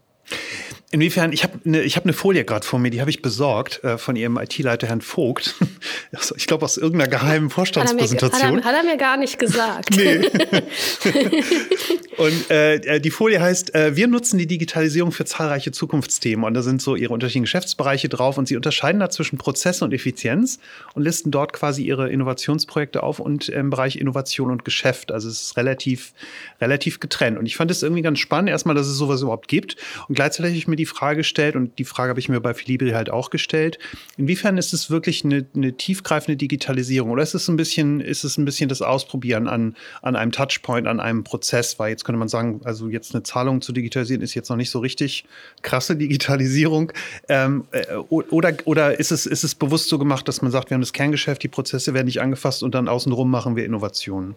[0.91, 3.99] Inwiefern, ich habe eine hab ne Folie gerade vor mir, die habe ich besorgt äh,
[3.99, 5.55] von Ihrem IT-Leiter Herrn Vogt.
[6.37, 8.41] ich glaube aus irgendeiner geheimen Vorstandspräsentation.
[8.41, 9.95] Hat er, mir, hat, er, hat er mir, gar nicht gesagt.
[9.95, 10.21] nee.
[12.17, 16.47] und äh, äh, die Folie heißt, äh, wir nutzen die Digitalisierung für zahlreiche Zukunftsthemen.
[16.47, 19.93] Und da sind so Ihre unterschiedlichen Geschäftsbereiche drauf und Sie unterscheiden da zwischen Prozesse und
[19.93, 20.59] Effizienz
[20.95, 25.13] und listen dort quasi Ihre Innovationsprojekte auf und im Bereich Innovation und Geschäft.
[25.13, 26.15] Also es ist relativ,
[26.63, 27.37] relativ getrennt.
[27.37, 29.77] Und ich fand es irgendwie ganz spannend, erstmal, dass es sowas überhaupt gibt.
[30.09, 32.53] Und gleichzeitig habe ich mir die Frage gestellt, und die Frage habe ich mir bei
[32.53, 33.79] Philibri halt auch gestellt,
[34.17, 38.37] inwiefern ist es wirklich eine, eine tiefgreifende Digitalisierung oder ist es ein bisschen, ist es
[38.37, 41.79] ein bisschen das Ausprobieren an, an einem Touchpoint, an einem Prozess?
[41.79, 44.71] Weil jetzt könnte man sagen, also jetzt eine Zahlung zu digitalisieren ist jetzt noch nicht
[44.71, 45.25] so richtig
[45.63, 46.91] krasse Digitalisierung.
[47.29, 50.75] Ähm, äh, oder oder ist, es, ist es bewusst so gemacht, dass man sagt, wir
[50.75, 54.35] haben das Kerngeschäft, die Prozesse werden nicht angefasst und dann außenrum machen wir Innovationen?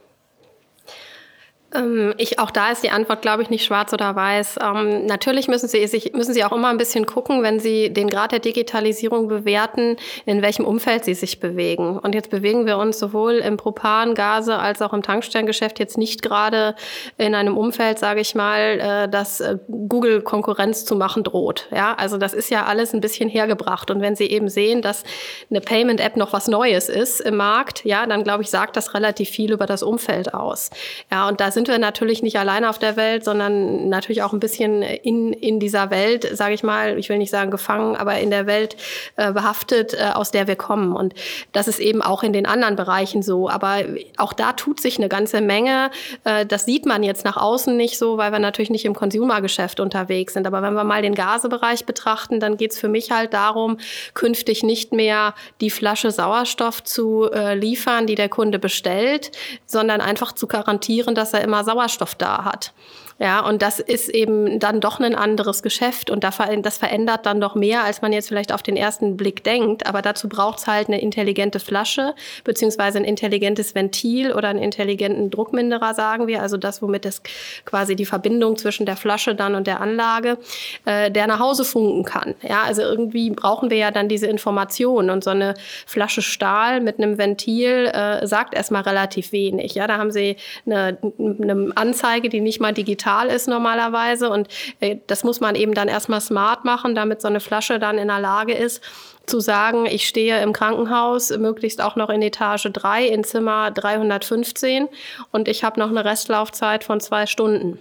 [1.73, 4.57] Ähm, ich, auch da ist die Antwort, glaube ich, nicht schwarz oder weiß.
[4.61, 8.09] Ähm, natürlich müssen Sie, sich, müssen Sie auch immer ein bisschen gucken, wenn Sie den
[8.09, 11.97] Grad der Digitalisierung bewerten, in welchem Umfeld Sie sich bewegen.
[11.97, 16.21] Und jetzt bewegen wir uns sowohl im Propan, Gase als auch im Tankstellengeschäft jetzt nicht
[16.21, 16.75] gerade
[17.17, 21.67] in einem Umfeld, sage ich mal, äh, dass äh, Google Konkurrenz zu machen droht.
[21.71, 23.91] Ja, also das ist ja alles ein bisschen hergebracht.
[23.91, 25.03] Und wenn Sie eben sehen, dass
[25.49, 29.29] eine Payment-App noch was Neues ist im Markt, ja, dann glaube ich, sagt das relativ
[29.29, 30.69] viel über das Umfeld aus.
[31.11, 34.33] Ja, und da sind sind wir natürlich nicht alleine auf der Welt, sondern natürlich auch
[34.33, 38.17] ein bisschen in, in dieser Welt, sage ich mal, ich will nicht sagen gefangen, aber
[38.17, 38.75] in der Welt
[39.15, 40.95] äh, behaftet, äh, aus der wir kommen.
[40.95, 41.13] Und
[41.51, 43.47] das ist eben auch in den anderen Bereichen so.
[43.47, 43.83] Aber
[44.17, 45.91] auch da tut sich eine ganze Menge.
[46.23, 49.79] Äh, das sieht man jetzt nach außen nicht so, weil wir natürlich nicht im Consumergeschäft
[49.79, 50.47] unterwegs sind.
[50.47, 53.77] Aber wenn wir mal den Gasebereich betrachten, dann geht es für mich halt darum,
[54.15, 59.31] künftig nicht mehr die Flasche Sauerstoff zu äh, liefern, die der Kunde bestellt,
[59.67, 62.73] sondern einfach zu garantieren, dass er immer immer Sauerstoff da hat.
[63.21, 66.37] Ja, und das ist eben dann doch ein anderes Geschäft und das
[66.77, 69.85] verändert dann doch mehr, als man jetzt vielleicht auf den ersten Blick denkt.
[69.85, 75.29] Aber dazu braucht es halt eine intelligente Flasche beziehungsweise ein intelligentes Ventil oder einen intelligenten
[75.29, 76.41] Druckminderer, sagen wir.
[76.41, 77.21] Also das, womit es
[77.63, 80.39] quasi die Verbindung zwischen der Flasche dann und der Anlage,
[80.85, 82.33] äh, der nach Hause funken kann.
[82.41, 85.53] Ja, also irgendwie brauchen wir ja dann diese Information und so eine
[85.85, 89.75] Flasche Stahl mit einem Ventil äh, sagt erstmal relativ wenig.
[89.75, 94.29] Ja, da haben Sie eine, eine Anzeige, die nicht mal digital digital ist normalerweise.
[94.29, 94.47] Und
[94.79, 98.07] äh, das muss man eben dann erstmal smart machen, damit so eine Flasche dann in
[98.07, 98.83] der Lage ist,
[99.25, 104.89] zu sagen, ich stehe im Krankenhaus, möglichst auch noch in Etage 3 in Zimmer 315
[105.31, 107.77] und ich habe noch eine Restlaufzeit von zwei Stunden.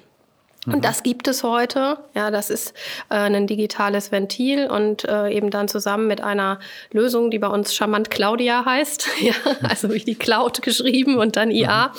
[0.67, 0.81] Und mhm.
[0.83, 1.97] das gibt es heute.
[2.15, 2.75] Ja, das ist
[3.09, 6.61] äh, ein digitales Ventil und äh, eben dann zusammen mit einer
[6.93, 9.09] Lösung, die bei uns charmant Claudia heißt.
[9.21, 11.89] ja, also wie die Cloud geschrieben und dann IA.
[11.89, 11.95] Mhm.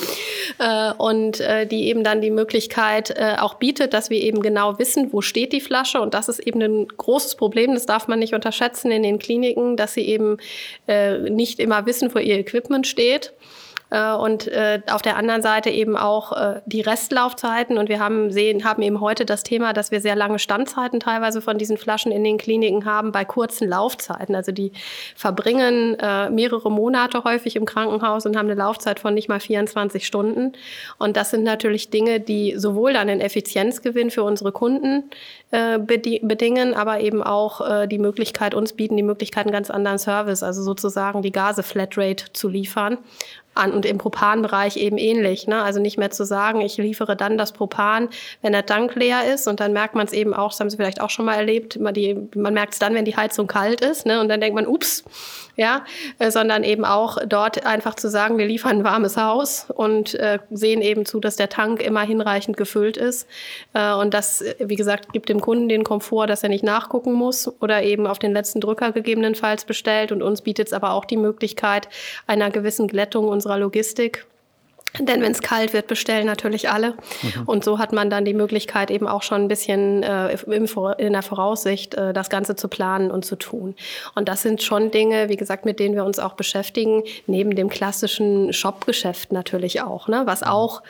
[0.60, 4.78] Äh, und äh, die eben dann die Möglichkeit äh, auch bietet, dass wir eben genau
[4.78, 6.00] wissen, wo steht die Flasche.
[6.00, 7.74] Und das ist eben ein großes Problem.
[7.74, 10.38] Das darf man nicht unterschätzen in den Kliniken, dass sie eben
[10.88, 13.34] äh, nicht immer wissen, wo ihr Equipment steht.
[13.91, 17.77] Äh, und äh, auf der anderen Seite eben auch äh, die Restlaufzeiten.
[17.77, 21.41] Und wir haben sehen, haben eben heute das Thema, dass wir sehr lange Standzeiten teilweise
[21.41, 24.34] von diesen Flaschen in den Kliniken haben bei kurzen Laufzeiten.
[24.34, 24.71] Also die
[25.15, 25.97] verbringen
[26.32, 30.54] mehrere Monate häufig im Krankenhaus und haben eine Laufzeit von nicht mal 24 Stunden.
[30.97, 35.10] Und das sind natürlich Dinge, die sowohl dann einen Effizienzgewinn für unsere Kunden
[35.51, 40.63] bedingen, aber eben auch die Möglichkeit uns bieten, die Möglichkeit einen ganz anderen Service, also
[40.63, 42.97] sozusagen die Gase Flatrate zu liefern
[43.53, 45.47] an und im Propanbereich eben ähnlich.
[45.47, 45.61] Ne?
[45.61, 48.09] Also nicht mehr zu sagen, ich liefere dann das Propan,
[48.41, 50.77] wenn der Tank leer ist und dann merkt man es eben auch, das haben Sie
[50.77, 51.93] vielleicht auch schon mal erlebt, man,
[52.35, 54.21] man merkt es dann, wenn die Heizung kalt ist ne?
[54.21, 55.03] und dann denkt man, ups,
[55.62, 55.86] ja,
[56.17, 60.39] äh, sondern eben auch dort einfach zu sagen, wir liefern ein warmes Haus und äh,
[60.50, 63.28] sehen eben zu, dass der Tank immer hinreichend gefüllt ist.
[63.74, 67.47] Äh, und das, wie gesagt, gibt dem Kunden den Komfort, dass er nicht nachgucken muss
[67.62, 70.12] oder eben auf den letzten Drücker gegebenenfalls bestellt.
[70.12, 71.88] Und uns bietet es aber auch die Möglichkeit
[72.26, 74.26] einer gewissen Glättung unserer Logistik
[74.99, 76.95] denn wenn es kalt wird, bestellen natürlich alle.
[77.21, 77.43] Mhm.
[77.45, 80.34] Und so hat man dann die Möglichkeit, eben auch schon ein bisschen äh,
[80.97, 83.75] in der Voraussicht äh, das Ganze zu planen und zu tun.
[84.15, 87.69] Und das sind schon Dinge, wie gesagt, mit denen wir uns auch beschäftigen, neben dem
[87.69, 90.23] klassischen Shop-Geschäft natürlich auch, ne?
[90.25, 90.47] was mhm.
[90.47, 90.82] auch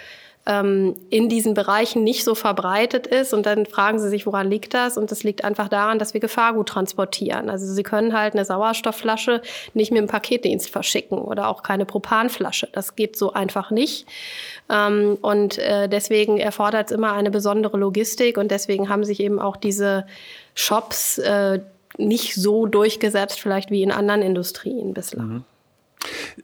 [0.46, 3.34] ähm, in diesen Bereichen nicht so verbreitet ist.
[3.34, 4.98] Und dann fragen sie sich, woran liegt das?
[4.98, 7.50] Und das liegt einfach daran, dass wir Gefahrgut transportieren.
[7.50, 9.42] Also sie können halt eine Sauerstoffflasche
[9.74, 12.70] nicht mit dem Paketdienst verschicken oder auch keine Propanflasche.
[12.72, 14.08] Das geht so einfach nicht.
[14.70, 19.40] Ähm, und äh, deswegen erfordert es immer eine besondere Logistik und deswegen haben sich eben
[19.40, 20.06] auch diese
[20.56, 21.60] Shops äh,
[21.98, 25.44] nicht so durchgesetzt, vielleicht wie in anderen Industrien bislang.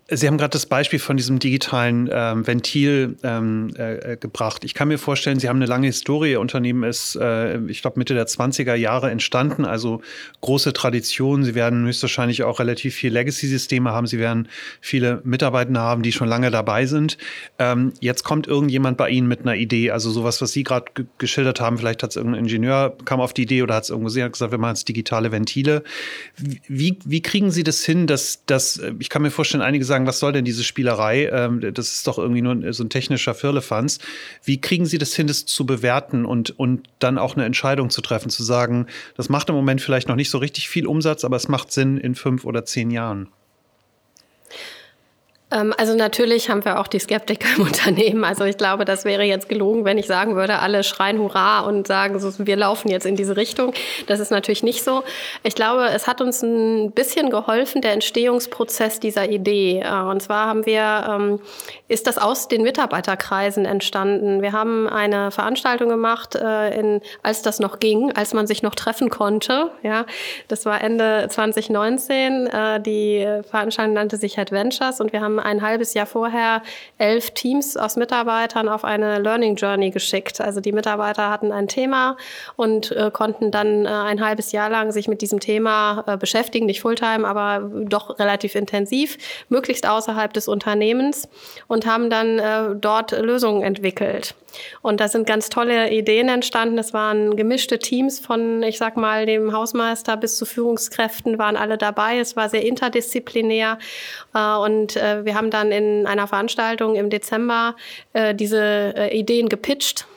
[0.10, 4.64] Sie haben gerade das Beispiel von diesem digitalen ähm, Ventil ähm, äh, gebracht.
[4.64, 6.32] Ich kann mir vorstellen, Sie haben eine lange Historie.
[6.32, 10.02] Ihr Unternehmen ist, äh, ich glaube, Mitte der 20er Jahre entstanden, also
[10.42, 11.44] große Tradition.
[11.44, 14.08] Sie werden höchstwahrscheinlich auch relativ viel Legacy-Systeme haben.
[14.08, 14.48] Sie werden
[14.82, 17.18] viele Mitarbeiter haben, die schon lange dabei sind.
[17.60, 20.86] Ähm, jetzt kommt irgendjemand bei Ihnen mit einer Idee, also sowas, was Sie gerade
[21.18, 21.78] geschildert haben.
[21.78, 24.34] Vielleicht hat es irgendein Ingenieur, kam auf die Idee oder hat es irgendwo gesehen, hat
[24.34, 25.84] gesagt, wir machen jetzt digitale Ventile.
[26.68, 30.20] Wie, wie kriegen Sie das hin, dass, dass ich kann mir vorstellen, einige sagen, was
[30.20, 31.30] soll denn diese Spielerei?
[31.32, 34.00] Ähm, das ist doch irgendwie nur so ein technischer Firlefanz.
[34.44, 38.02] Wie kriegen Sie das hin, das zu bewerten und, und dann auch eine Entscheidung zu
[38.02, 41.36] treffen, zu sagen, das macht im Moment vielleicht noch nicht so richtig viel Umsatz, aber
[41.36, 43.30] es macht Sinn in fünf oder zehn Jahren?
[45.50, 48.24] Ähm, also natürlich haben wir auch die Skeptiker im Unternehmen.
[48.24, 51.88] Also ich glaube, das wäre jetzt gelogen, wenn ich sagen würde, alle schreien Hurra und
[51.88, 53.74] sagen, wir laufen jetzt in diese Richtung.
[54.08, 55.04] Das ist natürlich nicht so.
[55.44, 59.80] Ich glaube, es hat uns ein bisschen geholfen, der Entstehungsprozess dieser Idee.
[59.80, 61.40] Äh, und zwar haben wir, ähm,
[61.88, 64.42] ist das aus den Mitarbeiterkreisen entstanden.
[64.42, 68.76] Wir haben eine Veranstaltung gemacht, äh, in, als das noch ging, als man sich noch
[68.76, 69.72] treffen konnte.
[69.82, 70.06] Ja,
[70.50, 72.48] das war Ende 2019.
[72.48, 76.62] Äh, die Veranstaltung nannte sich Adventures und wir haben ein halbes Jahr vorher
[76.98, 80.42] elf Teams aus Mitarbeitern auf eine Learning Journey geschickt.
[80.42, 82.18] Also die Mitarbeiter hatten ein Thema
[82.56, 86.66] und äh, konnten dann äh, ein halbes Jahr lang sich mit diesem Thema äh, beschäftigen,
[86.66, 89.18] nicht Fulltime, aber doch relativ intensiv,
[89.50, 91.28] möglichst außerhalb des Unternehmens
[91.68, 94.36] und haben dann äh, dort Lösungen entwickelt.
[94.82, 96.78] Und da sind ganz tolle Ideen entstanden.
[96.78, 101.78] Es waren gemischte Teams von, ich sag mal, dem Hausmeister bis zu Führungskräften waren alle
[101.78, 102.20] dabei.
[102.20, 103.78] Es war sehr interdisziplinär.
[104.34, 107.76] Äh, und äh, wir haben dann in einer Veranstaltung im Dezember
[108.14, 110.08] äh, diese Ideen gepitcht.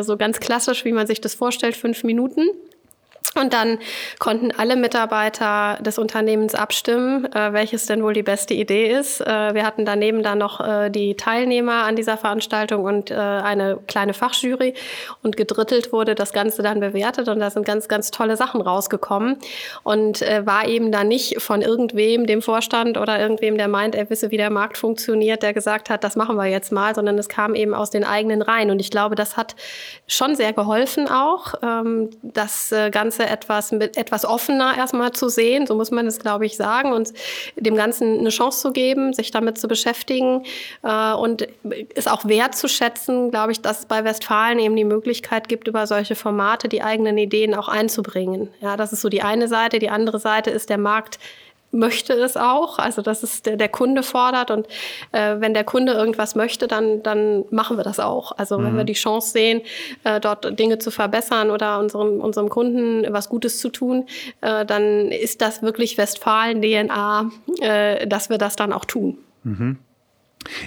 [0.00, 2.48] So ganz klassisch, wie man sich das vorstellt, fünf Minuten.
[3.40, 3.78] Und dann
[4.18, 9.20] konnten alle Mitarbeiter des Unternehmens abstimmen, äh, welches denn wohl die beste Idee ist.
[9.20, 13.78] Äh, wir hatten daneben dann noch äh, die Teilnehmer an dieser Veranstaltung und äh, eine
[13.86, 14.74] kleine Fachjury.
[15.22, 19.38] Und gedrittelt wurde das Ganze dann bewertet und da sind ganz, ganz tolle Sachen rausgekommen.
[19.82, 24.10] Und äh, war eben dann nicht von irgendwem, dem Vorstand oder irgendwem, der meint, er
[24.10, 27.28] wisse, wie der Markt funktioniert, der gesagt hat, das machen wir jetzt mal, sondern es
[27.28, 28.70] kam eben aus den eigenen Reihen.
[28.70, 29.56] Und ich glaube, das hat
[30.06, 35.28] schon sehr geholfen auch, ähm, das äh, Ganze Ganze etwas mit etwas offener erstmal zu
[35.28, 37.12] sehen, so muss man es, glaube ich, sagen, und
[37.56, 40.44] dem Ganzen eine Chance zu geben, sich damit zu beschäftigen
[40.82, 41.46] äh, und
[41.94, 46.14] es auch wertzuschätzen, glaube ich, dass es bei Westfalen eben die Möglichkeit gibt, über solche
[46.14, 48.48] Formate die eigenen Ideen auch einzubringen.
[48.60, 49.78] Ja, das ist so die eine Seite.
[49.78, 51.18] Die andere Seite ist der Markt
[51.72, 52.78] möchte es auch.
[52.78, 54.66] Also dass es der, der Kunde fordert und
[55.12, 58.32] äh, wenn der Kunde irgendwas möchte, dann, dann machen wir das auch.
[58.32, 58.64] Also mhm.
[58.64, 58.86] wenn wir mhm.
[58.86, 59.62] die Chance sehen,
[60.04, 64.06] äh, dort Dinge zu verbessern oder unserem, unserem Kunden was Gutes zu tun,
[64.40, 67.30] äh, dann ist das wirklich Westfalen-DNA,
[67.60, 69.18] äh, dass wir das dann auch tun.
[69.44, 69.78] Mhm.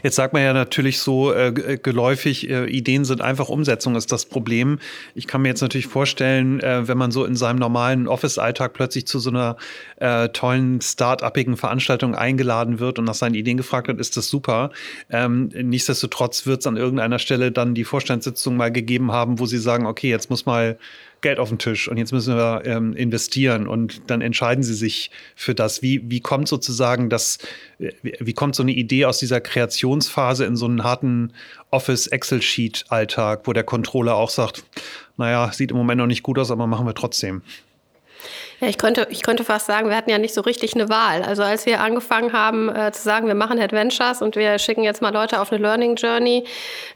[0.04, 4.12] Jetzt sagt man ja natürlich so äh, äh, geläufig, äh, Ideen sind einfach Umsetzung ist
[4.12, 4.80] das Problem.
[5.16, 9.08] Ich kann mir jetzt natürlich vorstellen, äh, wenn man so in seinem normalen Office-Alltag plötzlich
[9.08, 9.58] zu so einer
[9.98, 14.72] äh, tollen, start-upigen Veranstaltung eingeladen wird und nach seinen Ideen gefragt wird, ist das super.
[15.10, 19.58] Ähm, nichtsdestotrotz wird es an irgendeiner Stelle dann die Vorstandssitzung mal gegeben haben, wo sie
[19.58, 20.78] sagen, okay, jetzt muss mal
[21.24, 25.10] Geld auf den Tisch und jetzt müssen wir ähm, investieren und dann entscheiden sie sich
[25.36, 25.82] für das.
[25.82, 27.40] Wie, wie kommt sozusagen das,
[27.80, 31.34] wie kommt so eine Idee aus dieser Kreationsphase in so einen harten
[31.72, 34.64] Office-Excel-Sheet-Alltag, wo der Controller auch sagt,
[35.18, 37.42] naja, sieht im Moment noch nicht gut aus, aber machen wir trotzdem?
[38.60, 41.24] Ja, ich könnte, ich könnte fast sagen, wir hatten ja nicht so richtig eine Wahl.
[41.24, 45.02] Also als wir angefangen haben äh, zu sagen, wir machen Adventures und wir schicken jetzt
[45.02, 46.46] mal Leute auf eine Learning Journey,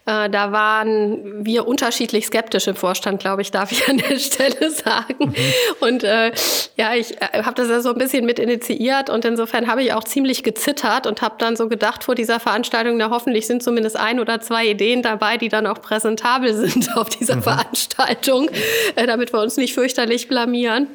[0.05, 4.71] äh, da waren wir unterschiedlich skeptisch im Vorstand, glaube ich, darf ich an der Stelle
[4.71, 5.15] sagen.
[5.19, 5.35] Mhm.
[5.81, 6.31] Und äh,
[6.77, 9.93] ja, ich äh, habe das ja so ein bisschen mit initiiert und insofern habe ich
[9.93, 13.97] auch ziemlich gezittert und habe dann so gedacht vor dieser Veranstaltung, na hoffentlich sind zumindest
[13.97, 17.43] ein oder zwei Ideen dabei, die dann auch präsentabel sind auf dieser mhm.
[17.43, 18.49] Veranstaltung,
[18.95, 20.87] äh, damit wir uns nicht fürchterlich blamieren.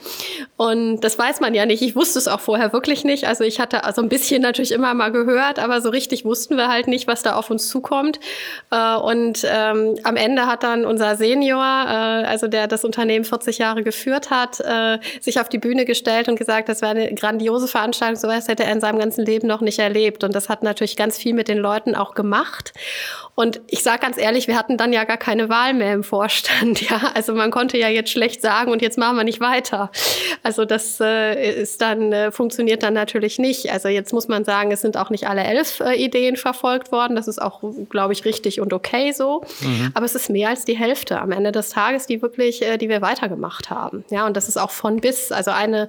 [0.63, 1.83] Und das weiß man ja nicht.
[1.83, 3.27] Ich wusste es auch vorher wirklich nicht.
[3.27, 6.69] Also ich hatte also ein bisschen natürlich immer mal gehört, aber so richtig wussten wir
[6.69, 8.21] halt nicht, was da auf uns zukommt.
[8.71, 13.59] Äh, und ähm, am Ende hat dann unser Senior, äh, also der das Unternehmen 40
[13.59, 17.67] Jahre geführt hat, äh, sich auf die Bühne gestellt und gesagt, das wäre eine grandiose
[17.67, 18.15] Veranstaltung.
[18.15, 20.23] So was hätte er in seinem ganzen Leben noch nicht erlebt.
[20.23, 22.73] Und das hat natürlich ganz viel mit den Leuten auch gemacht.
[23.35, 26.83] Und ich sage ganz ehrlich, wir hatten dann ja gar keine Wahl mehr im Vorstand.
[26.93, 29.91] Ja, also man konnte ja jetzt schlecht sagen und jetzt machen wir nicht weiter.
[30.43, 33.71] Also das äh, ist dann äh, funktioniert dann natürlich nicht.
[33.71, 37.15] Also jetzt muss man sagen, es sind auch nicht alle elf äh, Ideen verfolgt worden.
[37.15, 39.45] Das ist auch, glaube ich, richtig und okay so.
[39.61, 39.93] Mhm.
[39.95, 42.89] Aber es ist mehr als die Hälfte am Ende des Tages, die wirklich, äh, die
[42.89, 44.05] wir weitergemacht haben.
[44.11, 45.31] Ja, und das ist auch von bis.
[45.31, 45.89] Also eine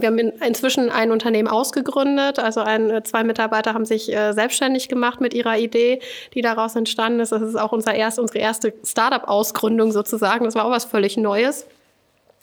[0.00, 2.38] wir haben inzwischen ein Unternehmen ausgegründet.
[2.38, 6.00] Also ein, äh, zwei Mitarbeiter haben sich äh, selbstständig gemacht mit ihrer Idee,
[6.34, 7.32] die daraus entstanden ist.
[7.32, 10.44] Das ist auch unser erst, unsere erste Startup-Ausgründung sozusagen.
[10.44, 11.66] Das war auch was völlig Neues.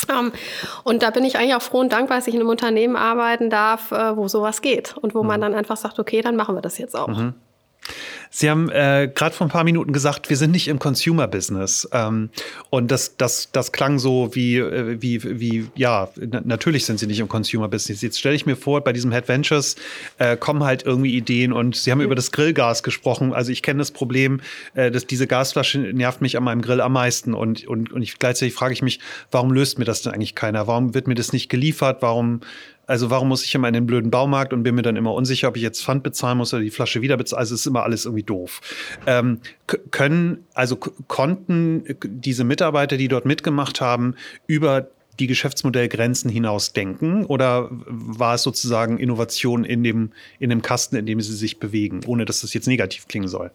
[0.09, 0.31] Um, ähm,
[0.83, 3.49] und da bin ich eigentlich auch froh und dankbar, dass ich in einem Unternehmen arbeiten
[3.49, 5.27] darf, äh, wo sowas geht und wo mhm.
[5.29, 7.07] man dann einfach sagt, okay, dann machen wir das jetzt auch.
[7.07, 7.33] Mhm.
[8.37, 11.87] Sie haben äh, gerade vor ein paar Minuten gesagt, wir sind nicht im Consumer-Business.
[11.93, 12.29] Ähm,
[12.69, 16.09] und das, das, das klang so wie, äh, wie, wie ja,
[16.43, 18.01] natürlich sind Sie nicht im Consumer-Business.
[18.01, 19.77] Jetzt stelle ich mir vor, bei diesem Head Ventures
[20.17, 22.05] äh, kommen halt irgendwie Ideen und Sie haben mhm.
[22.07, 23.31] über das Grillgas gesprochen.
[23.31, 24.41] Also ich kenne das Problem,
[24.73, 27.33] äh, dass diese Gasflasche nervt mich an meinem Grill am meisten.
[27.35, 28.99] Und, und, und ich, gleichzeitig frage ich mich,
[29.31, 30.67] warum löst mir das denn eigentlich keiner?
[30.67, 32.01] Warum wird mir das nicht geliefert?
[32.01, 32.41] Warum
[32.87, 35.47] also warum muss ich immer in den blöden Baumarkt und bin mir dann immer unsicher,
[35.47, 37.39] ob ich jetzt Pfand bezahlen muss oder die Flasche wieder bezahlen.
[37.39, 38.61] Also es ist immer alles irgendwie doof.
[39.07, 39.39] Ähm,
[39.91, 44.15] können, also konnten diese Mitarbeiter, die dort mitgemacht haben,
[44.47, 44.87] über
[45.19, 51.05] die Geschäftsmodellgrenzen hinaus denken oder war es sozusagen Innovation in dem, in dem Kasten, in
[51.05, 53.51] dem sie sich bewegen, ohne dass das jetzt negativ klingen soll?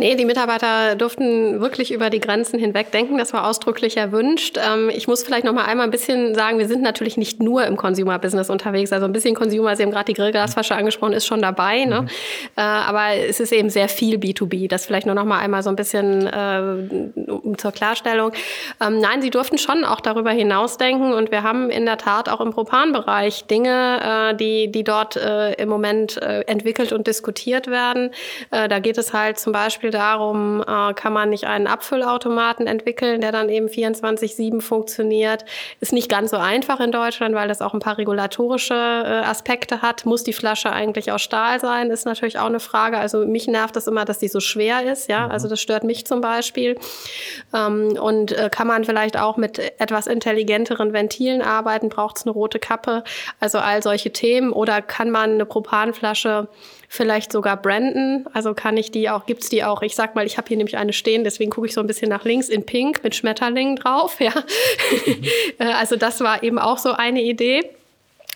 [0.00, 3.18] Nee, die Mitarbeiter durften wirklich über die Grenzen hinweg denken.
[3.18, 4.58] Das war ausdrücklich erwünscht.
[4.58, 7.66] Ähm, ich muss vielleicht noch mal einmal ein bisschen sagen, wir sind natürlich nicht nur
[7.66, 8.94] im Consumer-Business unterwegs.
[8.94, 11.84] Also ein bisschen Consumer, Sie haben gerade die Grillgasflasche angesprochen, ist schon dabei.
[11.84, 12.00] Ne?
[12.00, 12.08] Mhm.
[12.56, 14.68] Äh, aber es ist eben sehr viel B2B.
[14.68, 18.32] Das vielleicht nur noch mal einmal so ein bisschen äh, zur Klarstellung.
[18.80, 21.12] Ähm, nein, Sie durften schon auch darüber hinausdenken.
[21.12, 25.52] Und wir haben in der Tat auch im Propan-Bereich Dinge, äh, die, die dort äh,
[25.56, 28.12] im Moment äh, entwickelt und diskutiert werden.
[28.50, 32.66] Äh, da geht es halt zum Beispiel Beispiel darum, äh, kann man nicht einen Abfüllautomaten
[32.66, 35.44] entwickeln, der dann eben 24-7 funktioniert.
[35.80, 39.82] Ist nicht ganz so einfach in Deutschland, weil das auch ein paar regulatorische äh, Aspekte
[39.82, 40.06] hat.
[40.06, 42.98] Muss die Flasche eigentlich aus Stahl sein, ist natürlich auch eine Frage.
[42.98, 45.08] Also mich nervt das immer, dass die so schwer ist.
[45.08, 45.32] Ja, mhm.
[45.32, 46.76] also das stört mich zum Beispiel.
[47.54, 51.88] Ähm, und äh, kann man vielleicht auch mit etwas intelligenteren Ventilen arbeiten?
[51.88, 53.04] Braucht es eine rote Kappe?
[53.40, 54.52] Also all solche Themen.
[54.52, 56.48] Oder kann man eine Propanflasche
[56.92, 58.26] vielleicht sogar branden.
[58.32, 59.80] Also kann ich die auch, gibt's die auch?
[59.82, 62.08] Ich sag mal, ich habe hier nämlich eine stehen, deswegen gucke ich so ein bisschen
[62.08, 64.18] nach links in Pink mit Schmetterlingen drauf.
[64.20, 64.32] Ja,
[65.06, 65.24] mhm.
[65.78, 67.70] also das war eben auch so eine Idee.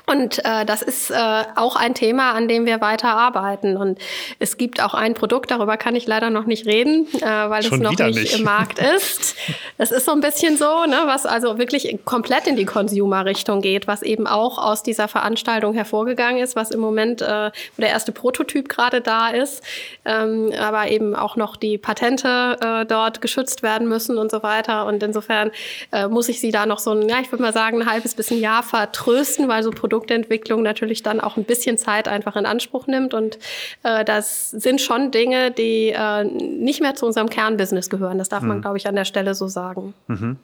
[0.06, 3.76] Und äh, das ist äh, auch ein Thema, an dem wir weiter arbeiten.
[3.76, 3.98] Und
[4.38, 7.78] es gibt auch ein Produkt, darüber kann ich leider noch nicht reden, äh, weil Schon
[7.78, 9.34] es noch nicht, nicht, im Markt ist.
[9.78, 13.86] Es ist so ein bisschen so, ne, was also wirklich komplett in die Consumer-Richtung geht,
[13.86, 18.68] was eben auch aus dieser Veranstaltung hervorgegangen ist, was im Moment äh, der erste Prototyp
[18.68, 19.62] gerade da ist,
[20.04, 24.84] ähm, aber eben auch noch die Patente äh, dort geschützt werden müssen und so weiter.
[24.84, 25.50] Und insofern
[25.92, 28.14] äh, muss ich sie da noch so ein, ja, ich würde mal sagen, ein halbes
[28.14, 32.46] bis ein Jahr vertrösten, weil so Produktentwicklung natürlich dann auch ein bisschen Zeit einfach in
[32.46, 33.12] Anspruch nimmt.
[33.12, 33.38] Und
[33.82, 38.16] äh, das sind schon Dinge, die äh, nicht mehr zu unserem Kernbusiness gehören.
[38.16, 38.62] Das darf man, mhm.
[38.62, 39.92] glaube ich, an der Stelle so sagen.
[40.06, 40.38] Mhm.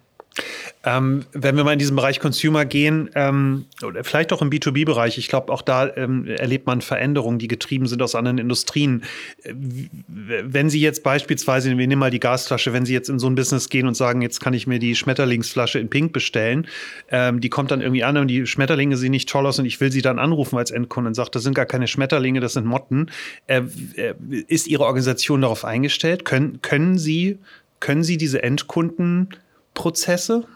[0.83, 5.19] Ähm, wenn wir mal in diesen Bereich Consumer gehen, ähm, oder vielleicht auch im B2B-Bereich,
[5.19, 9.03] ich glaube, auch da ähm, erlebt man Veränderungen, die getrieben sind aus anderen Industrien.
[9.43, 9.53] Äh,
[10.09, 13.35] wenn Sie jetzt beispielsweise, wir nehmen mal die Gasflasche, wenn Sie jetzt in so ein
[13.35, 16.67] Business gehen und sagen, jetzt kann ich mir die Schmetterlingsflasche in Pink bestellen,
[17.11, 19.81] ähm, die kommt dann irgendwie an und die Schmetterlinge sehen nicht toll aus und ich
[19.83, 22.65] will Sie dann anrufen als Endkunde und sagt, das sind gar keine Schmetterlinge, das sind
[22.65, 23.11] Motten.
[23.49, 23.65] Äh,
[23.97, 24.15] äh,
[24.49, 26.25] ist Ihre Organisation darauf eingestellt?
[26.25, 27.39] Können, können Sie,
[27.81, 29.29] können Sie diese Endkunden
[29.75, 30.47] Prozesse?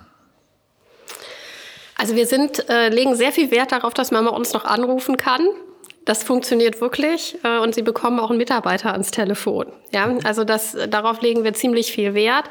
[1.97, 5.47] Also wir sind, äh, legen sehr viel Wert darauf, dass man uns noch anrufen kann.
[6.05, 9.67] Das funktioniert wirklich äh, und sie bekommen auch einen Mitarbeiter ans Telefon.
[9.95, 12.45] Ja, also das, darauf legen wir ziemlich viel Wert.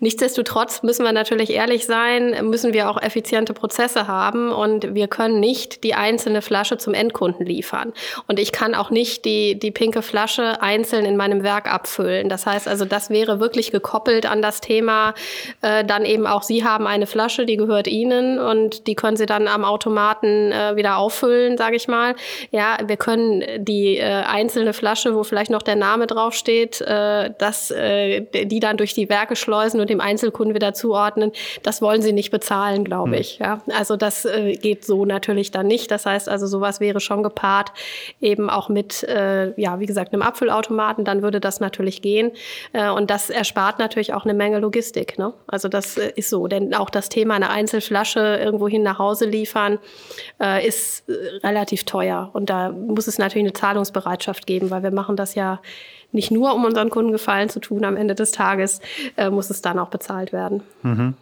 [0.00, 5.38] Nichtsdestotrotz müssen wir natürlich ehrlich sein, müssen wir auch effiziente Prozesse haben und wir können
[5.38, 7.92] nicht die einzelne Flasche zum Endkunden liefern.
[8.26, 12.28] Und ich kann auch nicht die, die pinke Flasche einzeln in meinem Werk abfüllen.
[12.28, 15.14] Das heißt also, das wäre wirklich gekoppelt an das Thema,
[15.62, 19.26] äh, dann eben auch, Sie haben eine Flasche, die gehört Ihnen und die können Sie
[19.26, 22.16] dann am Automaten äh, wieder auffüllen, sage ich mal.
[22.50, 27.70] Ja, wir können die äh, einzelne Flasche, wo vielleicht noch der Name draufsteht, äh, dass
[27.70, 31.32] äh, die dann durch die Werke schleusen und dem Einzelkunden wieder zuordnen.
[31.62, 33.20] Das wollen sie nicht bezahlen, glaube hm.
[33.20, 33.38] ich.
[33.38, 33.62] Ja?
[33.72, 35.90] Also das äh, geht so natürlich dann nicht.
[35.90, 37.72] Das heißt also, sowas wäre schon gepaart,
[38.20, 41.04] eben auch mit, äh, ja, wie gesagt, einem Apfelautomaten.
[41.04, 42.32] Dann würde das natürlich gehen.
[42.72, 45.18] Äh, und das erspart natürlich auch eine Menge Logistik.
[45.18, 45.32] Ne?
[45.46, 46.46] Also das äh, ist so.
[46.46, 49.78] Denn auch das Thema eine Einzelflasche irgendwohin nach Hause liefern,
[50.40, 52.30] äh, ist äh, relativ teuer.
[52.32, 55.60] Und da muss es natürlich eine Zahlungsbereitschaft geben, weil wir machen das ja
[56.12, 57.84] nicht nur, um unseren Kunden Gefallen zu tun.
[57.84, 58.80] Am Ende des Tages
[59.16, 60.62] äh, muss es dann auch bezahlt werden.
[60.82, 61.14] Mhm.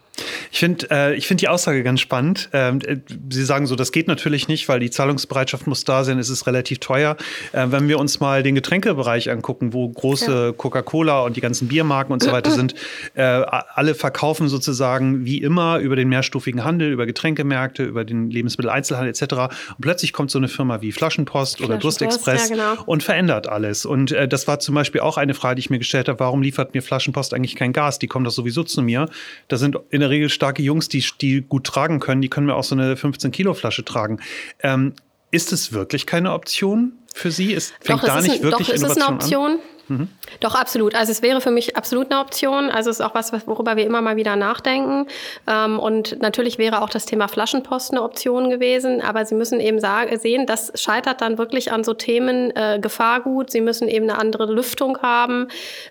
[0.51, 2.49] Ich finde äh, ich find die Aussage ganz spannend.
[2.53, 2.97] Ähm, äh,
[3.29, 6.47] Sie sagen so, das geht natürlich nicht, weil die Zahlungsbereitschaft muss da sein, es ist
[6.47, 7.17] relativ teuer.
[7.51, 10.51] Äh, wenn wir uns mal den Getränkebereich angucken, wo große ja.
[10.51, 12.75] Coca-Cola und die ganzen Biermarken und so weiter sind,
[13.13, 19.09] äh, alle verkaufen sozusagen wie immer über den mehrstufigen Handel, über Getränkemärkte, über den Lebensmitteleinzelhandel
[19.11, 19.33] etc.
[19.75, 22.83] Und plötzlich kommt so eine Firma wie Flaschenpost, oder Durstexpress ja, genau.
[22.85, 23.85] und verändert alles.
[23.85, 26.41] Und äh, das war zum Beispiel auch eine Frage, die ich mir gestellt habe, warum
[26.41, 27.99] liefert mir Flaschenpost eigentlich kein Gas?
[27.99, 29.09] Die kommen doch sowieso zu mir.
[29.47, 32.55] Da sind in der Regel starke Jungs, die, die gut tragen können, die können mir
[32.55, 34.19] auch so eine 15-Kilo-Flasche tragen.
[34.61, 34.93] Ähm,
[35.31, 37.53] ist es wirklich keine Option für Sie?
[37.53, 39.51] Ist, fängt doch, da nicht ein, wirklich doch, Innovation ist es eine Option.
[39.51, 39.59] An?
[39.89, 40.09] Mhm.
[40.41, 40.95] Doch, absolut.
[40.95, 42.69] Also es wäre für mich absolut eine Option.
[42.69, 45.07] Also es ist auch was, worüber wir immer mal wieder nachdenken.
[45.47, 49.01] Ähm, und natürlich wäre auch das Thema Flaschenpost eine Option gewesen.
[49.01, 53.49] Aber Sie müssen eben sehen, das scheitert dann wirklich an so Themen äh, Gefahrgut.
[53.49, 55.47] Sie müssen eben eine andere Lüftung haben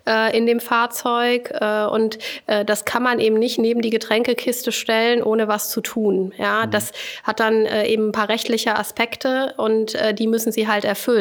[0.06, 1.50] äh, in dem Fahrzeug.
[1.58, 5.80] Äh, und äh, das kann man eben nicht neben die Getränkekiste stellen, ohne was zu
[5.80, 6.32] tun.
[6.36, 6.70] Ja, mhm.
[6.70, 6.92] das
[7.24, 11.15] hat dann äh, eben ein paar rechtliche Aspekte und äh, die müssen Sie halt erfüllen.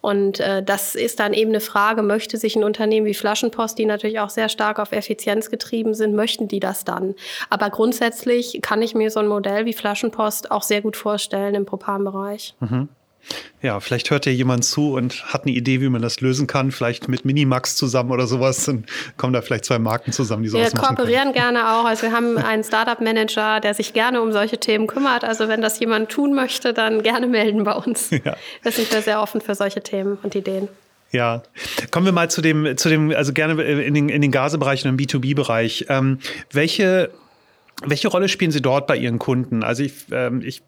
[0.00, 3.86] Und äh, das ist dann eben eine Frage, möchte sich ein Unternehmen wie Flaschenpost, die
[3.86, 7.14] natürlich auch sehr stark auf Effizienz getrieben sind, möchten die das dann?
[7.50, 11.66] Aber grundsätzlich kann ich mir so ein Modell wie Flaschenpost auch sehr gut vorstellen im
[11.66, 12.54] Propanbereich.
[12.60, 12.88] Mhm.
[13.62, 16.72] Ja, vielleicht hört ja jemand zu und hat eine Idee, wie man das lösen kann.
[16.72, 18.64] Vielleicht mit Minimax zusammen oder sowas.
[18.64, 18.84] Dann
[19.16, 21.84] kommen da vielleicht zwei Marken zusammen, die sowas Wir kooperieren gerne auch.
[21.84, 25.22] Also wir haben einen Startup-Manager, der sich gerne um solche Themen kümmert.
[25.24, 28.10] Also wenn das jemand tun möchte, dann gerne melden bei uns.
[28.24, 28.36] Ja.
[28.62, 30.68] Wir sind wir sehr offen für solche Themen und Ideen.
[31.10, 31.42] Ja,
[31.90, 34.90] kommen wir mal zu dem, zu dem, also gerne in den, in den Gasebereich und
[34.90, 35.86] im B2B-Bereich.
[35.88, 36.18] Ähm,
[36.52, 37.10] welche
[37.86, 39.62] welche Rolle spielen Sie dort bei Ihren Kunden?
[39.62, 40.62] Also ich, ähm, ich,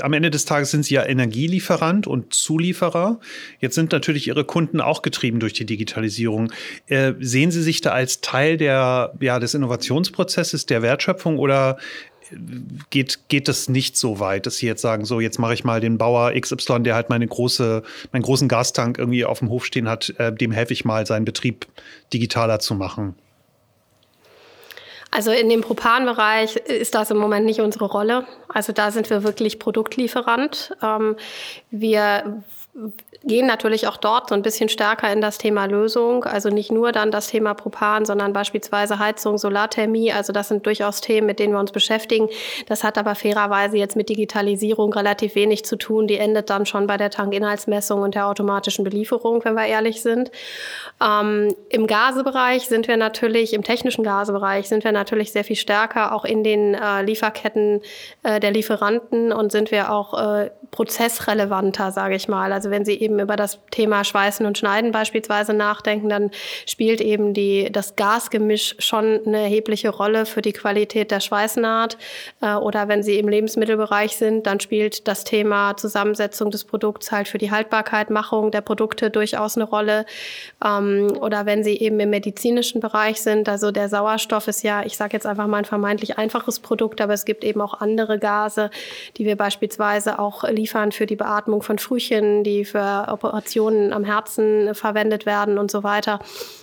[0.00, 3.20] am Ende des Tages sind Sie ja Energielieferant und Zulieferer.
[3.60, 6.52] Jetzt sind natürlich Ihre Kunden auch getrieben durch die Digitalisierung.
[6.86, 11.78] Äh, sehen Sie sich da als Teil der, ja, des Innovationsprozesses, der Wertschöpfung oder
[12.90, 15.80] geht, geht es nicht so weit, dass Sie jetzt sagen, so jetzt mache ich mal
[15.80, 19.88] den Bauer XY, der halt meine große, meinen großen Gastank irgendwie auf dem Hof stehen
[19.88, 21.66] hat, äh, dem helfe ich mal, seinen Betrieb
[22.12, 23.14] digitaler zu machen?
[25.10, 28.26] Also in dem Propan-Bereich ist das im Moment nicht unsere Rolle.
[28.48, 30.76] Also da sind wir wirklich Produktlieferant.
[30.82, 31.16] Ähm,
[31.70, 32.42] wir
[33.24, 36.24] gehen natürlich auch dort so ein bisschen stärker in das Thema Lösung.
[36.24, 40.12] Also nicht nur dann das Thema Propan, sondern beispielsweise Heizung, Solarthermie.
[40.12, 42.28] Also das sind durchaus Themen, mit denen wir uns beschäftigen.
[42.66, 46.06] Das hat aber fairerweise jetzt mit Digitalisierung relativ wenig zu tun.
[46.06, 50.30] Die endet dann schon bei der Tankinhaltsmessung und der automatischen Belieferung, wenn wir ehrlich sind.
[51.02, 56.14] Ähm, Im Gasebereich sind wir natürlich, im technischen Gasebereich sind wir natürlich sehr viel stärker
[56.14, 57.82] auch in den äh, Lieferketten
[58.22, 62.52] äh, der Lieferanten und sind wir auch äh, prozessrelevanter, sage ich mal.
[62.52, 66.30] Also wenn Sie eben über das Thema Schweißen und Schneiden beispielsweise nachdenken, dann
[66.66, 71.96] spielt eben die, das Gasgemisch schon eine erhebliche Rolle für die Qualität der Schweißnaht.
[72.42, 77.28] Äh, oder wenn Sie im Lebensmittelbereich sind, dann spielt das Thema Zusammensetzung des Produkts halt
[77.28, 80.04] für die Haltbarkeitmachung der Produkte durchaus eine Rolle.
[80.64, 84.96] Ähm, oder wenn Sie eben im medizinischen Bereich sind, also der Sauerstoff ist ja, ich
[84.96, 88.70] sage jetzt einfach mal ein vermeintlich einfaches Produkt, aber es gibt eben auch andere Gase,
[89.16, 94.74] die wir beispielsweise auch liefern für die Beatmung von Frühchen, die für Operationen am Herzen
[94.74, 96.18] verwendet werden und so weiter,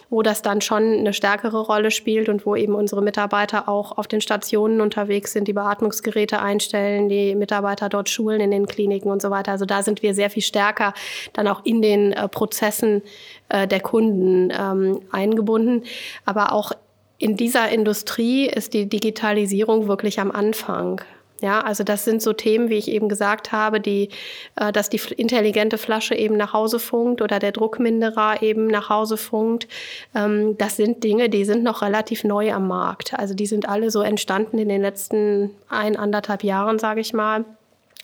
[0.09, 4.07] wo das dann schon eine stärkere Rolle spielt und wo eben unsere Mitarbeiter auch auf
[4.07, 9.21] den Stationen unterwegs sind, die Beatmungsgeräte einstellen, die Mitarbeiter dort schulen in den Kliniken und
[9.21, 9.51] so weiter.
[9.51, 10.93] Also da sind wir sehr viel stärker
[11.33, 13.01] dann auch in den äh, Prozessen
[13.49, 15.83] äh, der Kunden ähm, eingebunden.
[16.25, 16.71] Aber auch
[17.17, 21.01] in dieser Industrie ist die Digitalisierung wirklich am Anfang.
[21.41, 24.09] Ja, also das sind so Themen, wie ich eben gesagt habe, die,
[24.55, 29.17] äh, dass die intelligente Flasche eben nach Hause funkt oder der Druckminderer eben nach Hause
[29.17, 29.67] funkt.
[30.15, 33.13] Ähm, das sind Dinge, die sind noch relativ neu am Markt.
[33.13, 37.45] Also die sind alle so entstanden in den letzten ein, anderthalb Jahren, sage ich mal.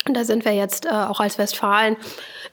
[0.06, 1.96] Und da sind wir jetzt äh, auch als Westfalen,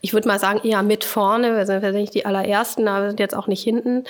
[0.01, 1.55] ich würde mal sagen, eher mit vorne.
[1.55, 4.05] Wir sind nicht die allerersten, aber wir sind jetzt auch nicht hinten.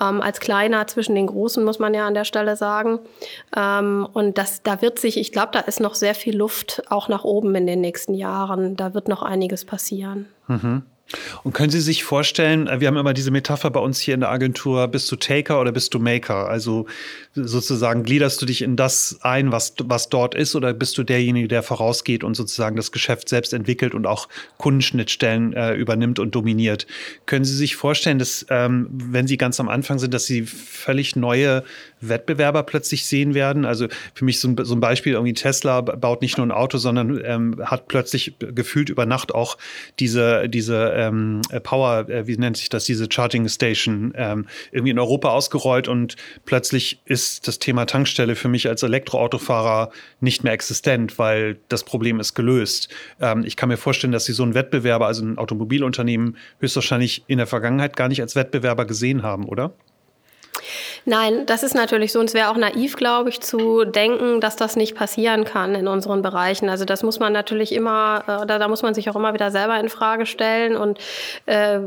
[0.00, 2.98] Ähm, als Kleiner zwischen den Großen, muss man ja an der Stelle sagen.
[3.56, 7.08] Ähm, und das, da wird sich, ich glaube, da ist noch sehr viel Luft auch
[7.08, 8.76] nach oben in den nächsten Jahren.
[8.76, 10.26] Da wird noch einiges passieren.
[10.46, 10.82] Mhm.
[11.42, 14.20] Und können Sie sich vorstellen, äh, wir haben immer diese Metapher bei uns hier in
[14.20, 16.48] der Agentur, bist du Taker oder bist du Maker?
[16.48, 16.86] Also
[17.34, 21.48] sozusagen gliederst du dich in das ein, was, was dort ist, oder bist du derjenige,
[21.48, 26.86] der vorausgeht und sozusagen das Geschäft selbst entwickelt und auch Kundenschnittstellen äh, übernimmt und dominiert?
[27.26, 31.16] Können Sie sich vorstellen, dass, ähm, wenn Sie ganz am Anfang sind, dass Sie völlig
[31.16, 31.64] neue
[32.00, 33.64] Wettbewerber plötzlich sehen werden?
[33.64, 36.78] Also für mich so ein, so ein Beispiel, irgendwie Tesla baut nicht nur ein Auto,
[36.78, 39.56] sondern ähm, hat plötzlich gefühlt über Nacht auch
[39.98, 44.98] diese, diese ähm, Power, äh, wie nennt sich das, diese Charging Station ähm, irgendwie in
[44.98, 49.90] Europa ausgerollt und plötzlich ist das Thema Tankstelle für mich als Elektroautofahrer
[50.20, 52.88] nicht mehr existent, weil das Problem ist gelöst.
[53.20, 57.38] Ähm, ich kann mir vorstellen, dass Sie so einen Wettbewerber, also ein Automobilunternehmen, höchstwahrscheinlich in
[57.38, 59.72] der Vergangenheit gar nicht als Wettbewerber gesehen haben, oder?
[61.04, 62.20] Nein, das ist natürlich so.
[62.20, 65.88] Und es wäre auch naiv, glaube ich, zu denken, dass das nicht passieren kann in
[65.88, 66.68] unseren Bereichen.
[66.68, 69.50] Also das muss man natürlich immer, äh, da, da muss man sich auch immer wieder
[69.50, 70.76] selber in Frage stellen.
[70.76, 70.98] Und
[71.46, 71.78] äh,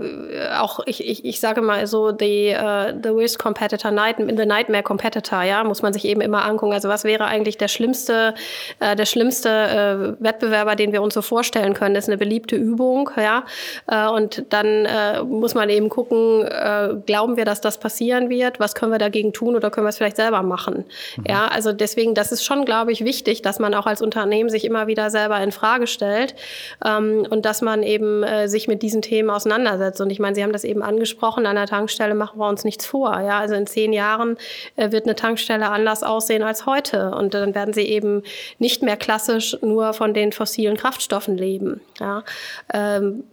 [0.59, 4.83] auch, ich, ich, ich sage mal so, the, uh, the worst competitor, night, the nightmare
[4.83, 6.73] competitor, ja, muss man sich eben immer angucken.
[6.73, 8.33] Also was wäre eigentlich der schlimmste,
[8.79, 11.95] äh, der schlimmste äh, Wettbewerber, den wir uns so vorstellen können?
[11.95, 13.43] Das ist eine beliebte Übung, ja.
[13.87, 18.59] Äh, und dann äh, muss man eben gucken, äh, glauben wir, dass das passieren wird?
[18.59, 20.85] Was können wir dagegen tun oder können wir es vielleicht selber machen?
[21.17, 21.23] Mhm.
[21.27, 24.65] Ja, also deswegen, das ist schon, glaube ich, wichtig, dass man auch als Unternehmen sich
[24.65, 26.35] immer wieder selber in Frage stellt
[26.85, 30.01] ähm, und dass man eben äh, sich mit diesen Themen auseinandersetzt.
[30.01, 32.85] Und ich meine, Sie haben das eben angesprochen, an der Tankstelle machen wir uns nichts
[32.85, 33.19] vor.
[33.21, 34.37] Ja, also in zehn Jahren
[34.75, 37.11] äh, wird eine Tankstelle anders aussehen als heute.
[37.11, 38.23] Und dann werden sie eben
[38.59, 41.81] nicht mehr klassisch nur von den fossilen Kraftstoffen leben.
[41.99, 42.23] Ja,
[42.73, 43.23] ähm,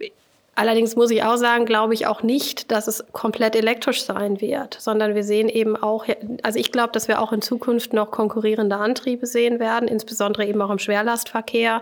[0.61, 4.77] Allerdings muss ich auch sagen, glaube ich auch nicht, dass es komplett elektrisch sein wird,
[4.79, 6.05] sondern wir sehen eben auch,
[6.43, 10.61] also ich glaube, dass wir auch in Zukunft noch konkurrierende Antriebe sehen werden, insbesondere eben
[10.61, 11.81] auch im Schwerlastverkehr.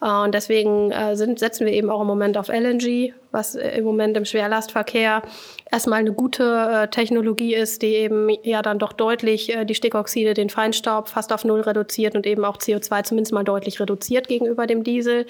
[0.00, 3.84] Äh, und deswegen äh, sind, setzen wir eben auch im Moment auf LNG, was im
[3.84, 5.22] Moment im Schwerlastverkehr
[5.70, 10.34] erstmal eine gute äh, Technologie ist, die eben ja dann doch deutlich äh, die Stickoxide,
[10.34, 14.66] den Feinstaub fast auf Null reduziert und eben auch CO2 zumindest mal deutlich reduziert gegenüber
[14.66, 15.26] dem Diesel.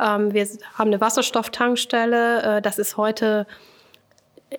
[0.00, 2.58] Ähm, wir haben eine Wasserstofftankstelle.
[2.58, 3.46] Äh, das ist heute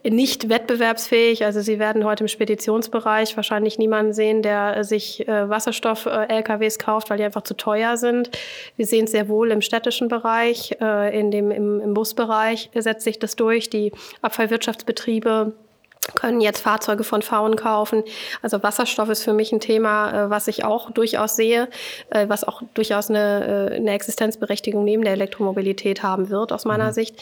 [0.04, 1.46] nicht wettbewerbsfähig.
[1.46, 7.18] Also Sie werden heute im Speditionsbereich wahrscheinlich niemanden sehen, der sich äh, Wasserstoff-LKWs kauft, weil
[7.18, 8.30] die einfach zu teuer sind.
[8.76, 13.06] Wir sehen es sehr wohl im städtischen Bereich, äh, in dem, im, im Busbereich setzt
[13.06, 13.70] sich das durch.
[13.70, 15.54] Die Abfallwirtschaftsbetriebe
[16.16, 18.04] können jetzt Fahrzeuge von Fahren kaufen.
[18.42, 21.68] Also Wasserstoff ist für mich ein Thema, äh, was ich auch durchaus sehe,
[22.10, 26.88] äh, was auch durchaus eine, äh, eine Existenzberechtigung neben der Elektromobilität haben wird, aus meiner
[26.88, 26.94] mhm.
[26.94, 27.22] Sicht.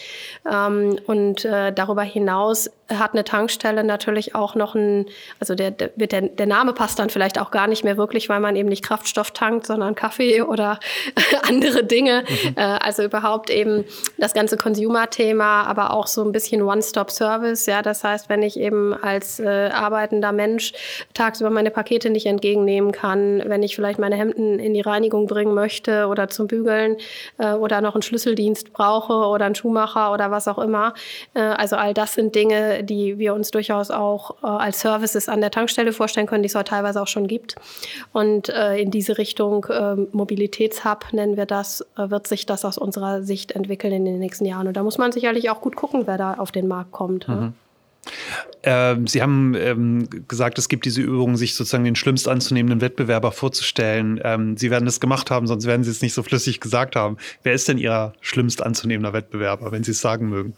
[0.50, 5.08] Ähm, und darüber hinaus hat eine Tankstelle natürlich auch noch ein,
[5.40, 8.40] also der, der, der, der Name passt dann vielleicht auch gar nicht mehr wirklich, weil
[8.40, 10.80] man eben nicht Kraftstoff tankt, sondern Kaffee oder
[11.48, 12.24] andere Dinge.
[12.28, 12.54] Mhm.
[12.58, 13.86] Also überhaupt eben
[14.18, 17.66] das ganze Consumer-Thema, aber auch so ein bisschen One-Stop-Service.
[17.66, 20.74] Ja, das heißt, wenn ich eben als äh, arbeitender Mensch
[21.14, 25.54] tagsüber meine Pakete nicht entgegennehmen kann, wenn ich vielleicht meine Hemden in die Reinigung bringen
[25.54, 26.98] möchte oder zum Bügeln
[27.38, 30.94] äh, oder noch einen Schlüsseldienst brauche oder einen Schuhmacher oder was auch immer.
[31.34, 35.42] Äh, also all das sind Dinge, die wir uns durchaus auch äh, als Services an
[35.42, 37.56] der Tankstelle vorstellen können, die es heute teilweise auch schon gibt.
[38.14, 43.24] Und äh, in diese Richtung äh, Mobilitätshub nennen wir das, wird sich das aus unserer
[43.24, 44.68] Sicht entwickeln in den nächsten Jahren.
[44.68, 47.28] Und da muss man sicherlich auch gut gucken, wer da auf den Markt kommt.
[47.28, 47.36] Ne?
[47.36, 47.42] Mhm.
[47.42, 47.54] Ne?
[48.64, 53.32] Ähm, Sie haben ähm, gesagt, es gibt diese Übung, sich sozusagen den schlimmst anzunehmenden Wettbewerber
[53.32, 54.20] vorzustellen.
[54.24, 57.18] Ähm, Sie werden das gemacht haben, sonst werden Sie es nicht so flüssig gesagt haben.
[57.44, 60.54] Wer ist denn Ihr schlimmst anzunehmender Wettbewerber, wenn Sie es sagen mögen?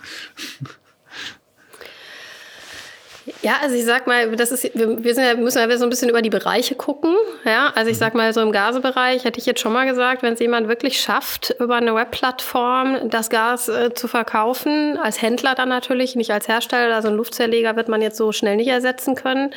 [3.47, 5.89] Ja, also ich sag mal, das ist, wir, wir sind ja, müssen ja so ein
[5.89, 7.15] bisschen über die Bereiche gucken.
[7.45, 10.33] Ja, also ich sag mal, so im Gasebereich hätte ich jetzt schon mal gesagt, wenn
[10.33, 15.69] es jemand wirklich schafft, über eine Webplattform das Gas äh, zu verkaufen, als Händler dann
[15.69, 19.53] natürlich, nicht als Hersteller, also ein Luftzerleger wird man jetzt so schnell nicht ersetzen können.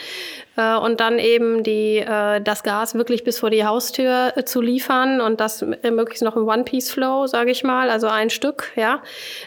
[0.61, 4.61] Äh, und dann eben die, äh, das Gas wirklich bis vor die Haustür äh, zu
[4.61, 9.03] liefern und das möglichst noch im One-Piece-Flow, sage ich mal, also ein Stück, ja,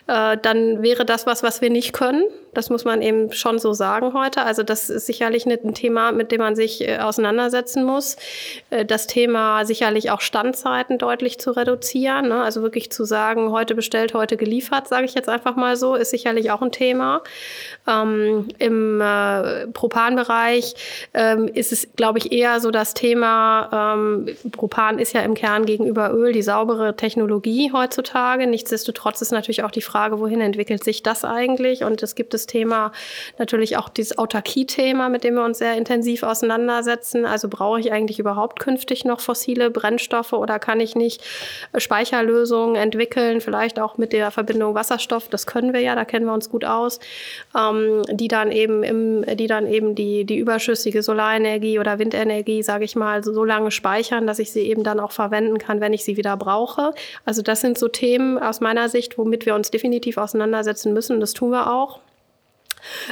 [0.07, 2.23] äh, dann wäre das was, was wir nicht können.
[2.53, 4.43] Das muss man eben schon so sagen heute.
[4.43, 8.15] Also das ist sicherlich ein Thema, mit dem man sich äh, auseinandersetzen muss.
[8.69, 12.29] Äh, das Thema sicherlich auch Standzeiten deutlich zu reduzieren.
[12.29, 12.41] Ne?
[12.41, 16.11] Also wirklich zu sagen, heute bestellt, heute geliefert, sage ich jetzt einfach mal so, ist
[16.11, 17.21] sicherlich auch ein Thema.
[17.87, 20.75] Ähm, Im äh, Propanbereich
[21.13, 25.65] ähm, ist es, glaube ich, eher so das Thema, ähm, Propan ist ja im Kern
[25.65, 28.47] gegenüber Öl die saubere Technologie heutzutage.
[28.47, 31.83] Nichtsdestotrotz ist natürlich auch die Frage, wohin entwickelt sich das eigentlich?
[31.83, 32.91] Und es gibt das Thema
[33.37, 37.25] natürlich auch dieses Autarkie-Thema, mit dem wir uns sehr intensiv auseinandersetzen.
[37.25, 41.23] Also brauche ich eigentlich überhaupt künftig noch fossile Brennstoffe oder kann ich nicht
[41.77, 45.29] Speicherlösungen entwickeln, vielleicht auch mit der Verbindung Wasserstoff?
[45.29, 46.99] Das können wir ja, da kennen wir uns gut aus,
[47.57, 50.37] ähm, die dann eben im, die dann eben die, die
[50.83, 54.99] überschüssige Solarenergie oder Windenergie, sage ich mal, so lange speichern, dass ich sie eben dann
[54.99, 56.93] auch verwenden kann, wenn ich sie wieder brauche.
[57.25, 61.19] Also das sind so Themen aus meiner Sicht, womit wir uns definitiv auseinandersetzen müssen.
[61.19, 61.99] Das tun wir auch.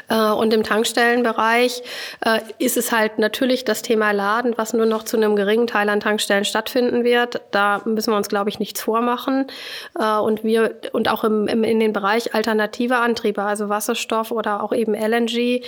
[0.10, 1.84] Äh, und im Tankstellenbereich
[2.26, 5.90] äh, ist es halt natürlich das Thema Laden, was nur noch zu einem geringen Teil
[5.90, 7.42] an Tankstellen stattfinden wird.
[7.52, 9.48] Da müssen wir uns, glaube ich, nichts vormachen.
[10.00, 14.64] Äh, und wir, und auch im, im, in den Bereich alternative Antriebe, also Wasserstoff oder
[14.64, 15.64] auch eben LNG,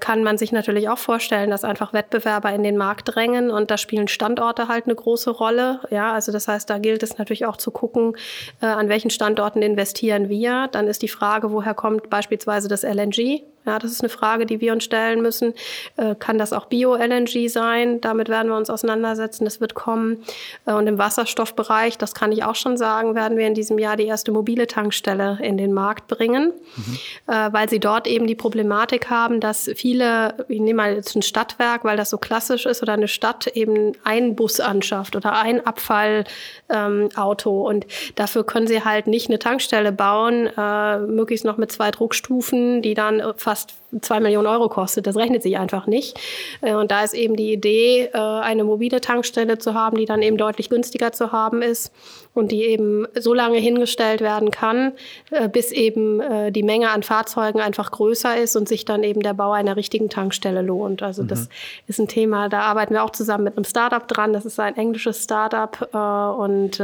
[0.00, 3.78] kann man sich natürlich auch vorstellen, dass einfach Wettbewerber in den Markt drängen und da
[3.78, 5.80] spielen Standorte halt eine große Rolle.
[5.90, 8.16] Ja, also das heißt, da gilt es natürlich auch zu gucken,
[8.60, 10.68] an welchen Standorten investieren wir.
[10.72, 13.23] Dann ist die Frage, woher kommt beispielsweise das LNG?
[13.24, 13.53] energy.
[13.66, 15.54] Ja, das ist eine Frage, die wir uns stellen müssen.
[15.96, 18.00] Äh, kann das auch Bio-LNG sein?
[18.02, 19.46] Damit werden wir uns auseinandersetzen.
[19.46, 20.22] Das wird kommen.
[20.66, 23.96] Äh, und im Wasserstoffbereich, das kann ich auch schon sagen, werden wir in diesem Jahr
[23.96, 26.98] die erste mobile Tankstelle in den Markt bringen, mhm.
[27.26, 31.22] äh, weil sie dort eben die Problematik haben, dass viele, ich nehme mal jetzt ein
[31.22, 35.66] Stadtwerk, weil das so klassisch ist, oder eine Stadt eben einen Bus anschafft oder ein
[35.66, 36.26] Abfallauto.
[36.68, 37.86] Ähm, und
[38.16, 42.92] dafür können sie halt nicht eine Tankstelle bauen, äh, möglichst noch mit zwei Druckstufen, die
[42.92, 45.06] dann fast fast zwei Millionen Euro kostet.
[45.06, 46.18] Das rechnet sich einfach nicht.
[46.60, 50.22] Äh, und da ist eben die Idee, äh, eine mobile Tankstelle zu haben, die dann
[50.22, 51.92] eben deutlich günstiger zu haben ist
[52.34, 54.92] und die eben so lange hingestellt werden kann,
[55.30, 56.20] äh, bis eben
[56.52, 60.08] die Menge an Fahrzeugen einfach größer ist und sich dann eben der Bau einer richtigen
[60.08, 61.02] Tankstelle lohnt.
[61.02, 61.28] Also mhm.
[61.28, 61.48] das
[61.86, 64.32] ist ein Thema, da arbeiten wir auch zusammen mit einem Startup dran.
[64.32, 65.94] Das ist ein englisches Startup
[66.38, 66.82] und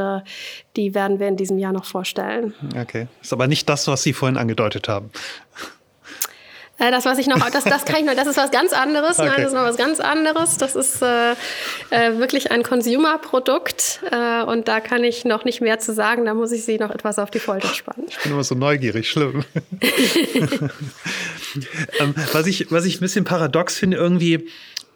[0.76, 2.54] die werden wir in diesem Jahr noch vorstellen.
[2.80, 5.10] Okay, ist aber nicht das, was Sie vorhin angedeutet haben.
[6.80, 9.18] Äh, das, was ich noch, das, das kann ich noch, das ist was ganz anderes.
[9.18, 9.28] Okay.
[9.28, 10.56] Nein, das ist noch was ganz anderes.
[10.56, 11.32] Das ist äh,
[11.90, 16.24] äh, wirklich ein Consumer-Produkt äh, und da kann ich noch nicht mehr zu sagen.
[16.24, 18.06] Da muss ich Sie noch etwas auf die Folter spannen.
[18.08, 19.44] Ich bin immer so neugierig, schlimm.
[22.00, 24.48] ähm, was, ich, was ich ein bisschen paradox finde, irgendwie,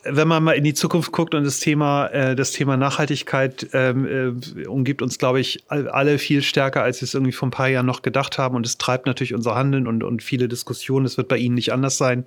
[0.04, 4.54] wenn man mal in die Zukunft guckt und das Thema, äh, das Thema Nachhaltigkeit ähm,
[4.56, 7.68] äh, umgibt uns, glaube ich, alle viel stärker, als wir es irgendwie vor ein paar
[7.68, 8.54] Jahren noch gedacht haben.
[8.56, 11.06] Und es treibt natürlich unser Handeln und, und viele Diskussionen.
[11.06, 12.26] Es wird bei Ihnen nicht anders sein.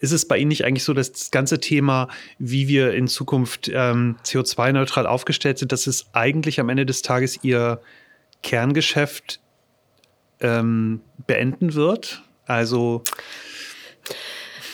[0.00, 2.08] Ist es bei Ihnen nicht eigentlich so, dass das ganze Thema,
[2.38, 7.42] wie wir in Zukunft ähm, CO2-neutral aufgestellt sind, dass es eigentlich am Ende des Tages
[7.42, 7.80] Ihr
[8.42, 9.40] Kerngeschäft
[10.40, 12.22] ähm, beenden wird?
[12.46, 13.02] Also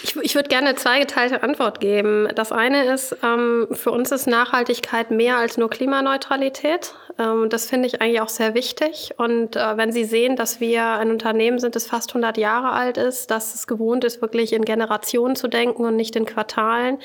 [0.02, 2.28] ich, ich würde gerne eine zweigeteilte Antwort geben.
[2.34, 6.94] Das eine ist, ähm, für uns ist Nachhaltigkeit mehr als nur Klimaneutralität.
[7.18, 9.12] Ähm, das finde ich eigentlich auch sehr wichtig.
[9.16, 12.96] Und äh, wenn Sie sehen, dass wir ein Unternehmen sind, das fast 100 Jahre alt
[12.96, 16.98] ist, dass es gewohnt ist, wirklich in Generationen zu denken und nicht in Quartalen,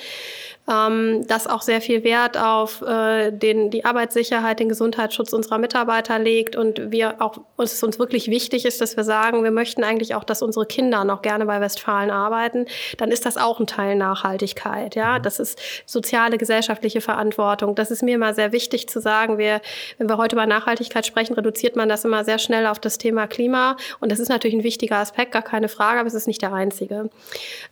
[0.68, 6.18] ähm, das auch sehr viel Wert auf äh, den, die Arbeitssicherheit, den Gesundheitsschutz unserer Mitarbeiter
[6.18, 10.16] legt und wir auch, uns uns wirklich wichtig ist, dass wir sagen, wir möchten eigentlich
[10.16, 12.66] auch, dass unsere Kinder noch gerne bei Westfalen arbeiten,
[12.97, 14.95] dann ist das auch ein Teil Nachhaltigkeit.
[14.95, 15.24] Ja, mhm.
[15.24, 17.76] das ist soziale, gesellschaftliche Verantwortung.
[17.76, 19.38] Das ist mir immer sehr wichtig zu sagen.
[19.38, 19.61] Wir,
[19.97, 23.28] wenn wir heute über Nachhaltigkeit sprechen, reduziert man das immer sehr schnell auf das Thema
[23.28, 23.78] Klima.
[23.99, 26.53] Und das ist natürlich ein wichtiger Aspekt, gar keine Frage, aber es ist nicht der
[26.53, 27.09] einzige.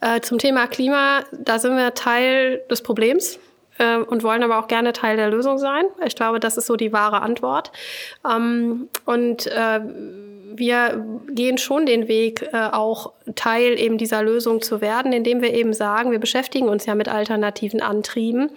[0.02, 3.39] Äh, zum Thema Klima, da sind wir Teil des Problems
[3.77, 5.86] äh, und wollen aber auch gerne Teil der Lösung sein.
[6.05, 7.71] Ich glaube, das ist so die wahre Antwort.
[8.29, 9.81] Ähm, und äh,
[10.55, 15.53] wir gehen schon den Weg, äh, auch Teil eben dieser Lösung zu werden, indem wir
[15.53, 18.49] eben sagen, wir beschäftigen uns ja mit alternativen Antrieben,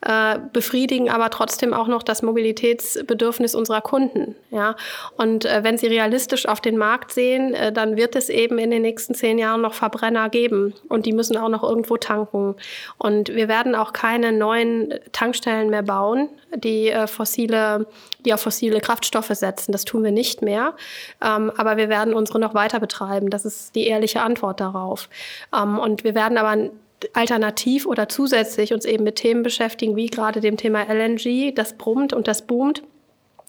[0.00, 4.34] äh, befriedigen aber trotzdem auch noch das Mobilitätsbedürfnis unserer Kunden.
[4.50, 4.76] Ja?
[5.16, 8.70] Und äh, wenn sie realistisch auf den Markt sehen, äh, dann wird es eben in
[8.70, 12.56] den nächsten zehn Jahren noch Verbrenner geben und die müssen auch noch irgendwo tanken.
[12.98, 17.86] Und wir werden auch keine neuen Tankstellen mehr bauen, die äh, fossile,
[18.24, 19.72] die auf fossile Kraftstoffe setzen.
[19.72, 20.74] Das tun wir nicht mehr.
[21.22, 23.30] Ähm, aber wir werden unsere noch weiter betreiben.
[23.30, 25.08] Das ist die ehrliche Antwort darauf.
[25.54, 26.70] Ähm, und wir werden aber
[27.12, 31.54] alternativ oder zusätzlich uns eben mit Themen beschäftigen, wie gerade dem Thema LNG.
[31.54, 32.82] Das brummt und das boomt.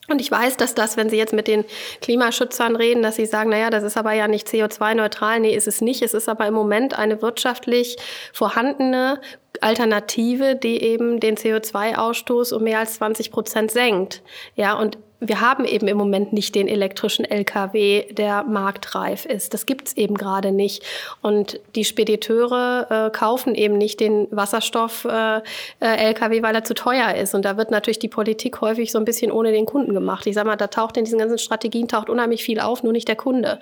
[0.10, 1.66] Und ich weiß, dass das, wenn Sie jetzt mit den
[2.02, 5.40] Klimaschützern reden, dass sie sagen, naja, das ist aber ja nicht CO2-neutral.
[5.40, 6.02] Nee, ist es nicht.
[6.02, 7.96] Es ist aber im Moment eine wirtschaftlich
[8.34, 9.22] vorhandene
[9.62, 14.24] Alternative, die eben den CO2-Ausstoß um mehr als 20 Prozent senkt.
[14.56, 19.54] Ja, und wir haben eben im Moment nicht den elektrischen LKW, der marktreif ist.
[19.54, 20.84] Das gibt's eben gerade nicht.
[21.22, 27.16] Und die Spediteure äh, kaufen eben nicht den Wasserstoff-LKW, äh, äh weil er zu teuer
[27.16, 27.36] ist.
[27.36, 30.26] Und da wird natürlich die Politik häufig so ein bisschen ohne den Kunden gemacht.
[30.26, 33.10] Ich sage mal, da taucht in diesen ganzen Strategien taucht unheimlich viel auf, nur nicht
[33.10, 33.60] der Kunde.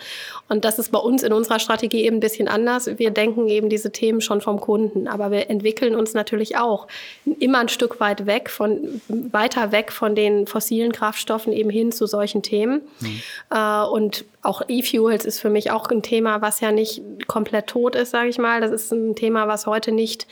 [0.50, 2.88] Und das ist bei uns in unserer Strategie eben ein bisschen anders.
[2.98, 5.08] Wir denken eben diese Themen schon vom Kunden.
[5.08, 6.86] Aber wir entwickeln uns natürlich auch
[7.40, 11.92] immer ein Stück weit weg von, weiter weg von den fossilen Kraftstoffen Stoffen eben hin
[11.92, 12.82] zu solchen Themen.
[13.00, 13.22] Mhm.
[13.52, 17.96] Äh, und auch E-Fuels ist für mich auch ein Thema, was ja nicht komplett tot
[17.96, 18.62] ist, sage ich mal.
[18.62, 20.28] Das ist ein Thema, was heute nicht,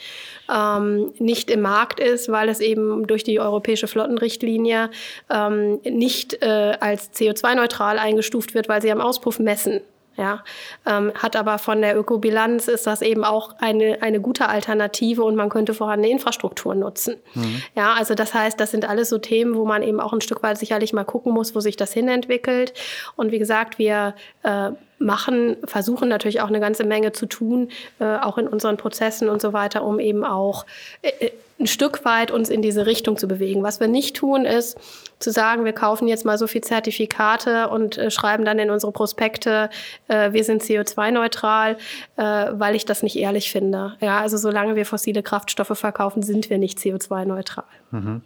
[0.52, 4.90] ähm, nicht im Markt ist, weil es eben durch die europäische Flottenrichtlinie
[5.30, 9.80] ähm, nicht äh, als CO2-neutral eingestuft wird, weil sie am Auspuff messen.
[10.16, 10.42] Ja,
[10.86, 15.36] ähm, hat aber von der Ökobilanz ist das eben auch eine, eine gute Alternative und
[15.36, 17.16] man könnte vorhandene Infrastruktur nutzen.
[17.34, 17.62] Mhm.
[17.74, 20.42] Ja, also das heißt, das sind alles so Themen, wo man eben auch ein Stück
[20.42, 22.72] weit sicherlich mal gucken muss, wo sich das hinentwickelt.
[23.16, 28.16] Und wie gesagt, wir äh, machen, versuchen natürlich auch eine ganze Menge zu tun, äh,
[28.16, 30.64] auch in unseren Prozessen und so weiter, um eben auch
[31.02, 33.62] äh, äh ein Stück weit uns in diese Richtung zu bewegen.
[33.62, 34.76] Was wir nicht tun, ist
[35.18, 38.92] zu sagen, wir kaufen jetzt mal so viel Zertifikate und äh, schreiben dann in unsere
[38.92, 39.70] Prospekte,
[40.08, 41.78] äh, wir sind CO2-neutral,
[42.16, 43.96] äh, weil ich das nicht ehrlich finde.
[44.00, 47.64] Ja, also solange wir fossile Kraftstoffe verkaufen, sind wir nicht CO2-neutral.
[47.90, 48.22] Mhm.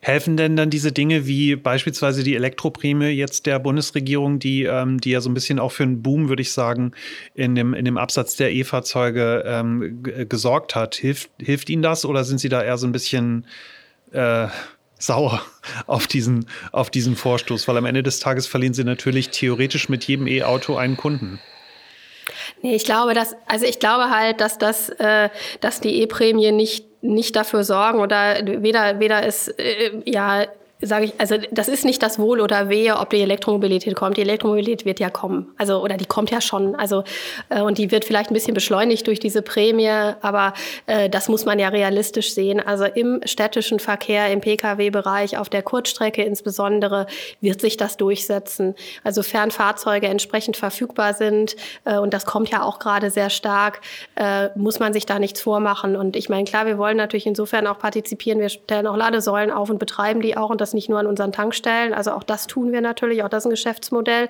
[0.00, 5.10] Helfen denn dann diese Dinge wie beispielsweise die Elektroprämie jetzt der Bundesregierung, die, ähm, die
[5.10, 6.92] ja so ein bisschen auch für einen Boom, würde ich sagen,
[7.34, 10.96] in dem, in dem Absatz der E-Fahrzeuge ähm, gesorgt hat?
[10.96, 13.46] Hilft, hilft Ihnen das oder sind Sie da eher so ein bisschen
[14.12, 14.48] äh,
[15.00, 15.42] sauer
[15.86, 17.66] auf diesen, auf diesen Vorstoß?
[17.66, 21.40] Weil am Ende des Tages verlieren Sie natürlich theoretisch mit jedem E-Auto einen Kunden.
[22.62, 25.30] Nee, ich glaube, dass, also ich glaube halt, dass das, äh,
[25.60, 30.46] dass die E-Prämie nicht nicht dafür sorgen oder weder weder ist äh, ja
[30.82, 34.16] sage ich, also das ist nicht das Wohl oder Wehe, ob die Elektromobilität kommt.
[34.16, 37.04] Die Elektromobilität wird ja kommen, also oder die kommt ja schon, also
[37.48, 40.54] äh, und die wird vielleicht ein bisschen beschleunigt durch diese Prämie, aber
[40.86, 42.60] äh, das muss man ja realistisch sehen.
[42.60, 47.06] Also im städtischen Verkehr, im Pkw-Bereich, auf der Kurzstrecke insbesondere
[47.40, 48.74] wird sich das durchsetzen.
[49.04, 53.80] Also Fernfahrzeuge entsprechend verfügbar sind äh, und das kommt ja auch gerade sehr stark,
[54.16, 55.96] äh, muss man sich da nichts vormachen.
[55.96, 58.40] Und ich meine, klar, wir wollen natürlich insofern auch partizipieren.
[58.40, 61.06] Wir stellen auch Ladesäulen auf und betreiben die auch und das das nicht nur an
[61.06, 61.92] unseren Tankstellen.
[61.92, 64.28] Also auch das tun wir natürlich, auch das ist ein Geschäftsmodell.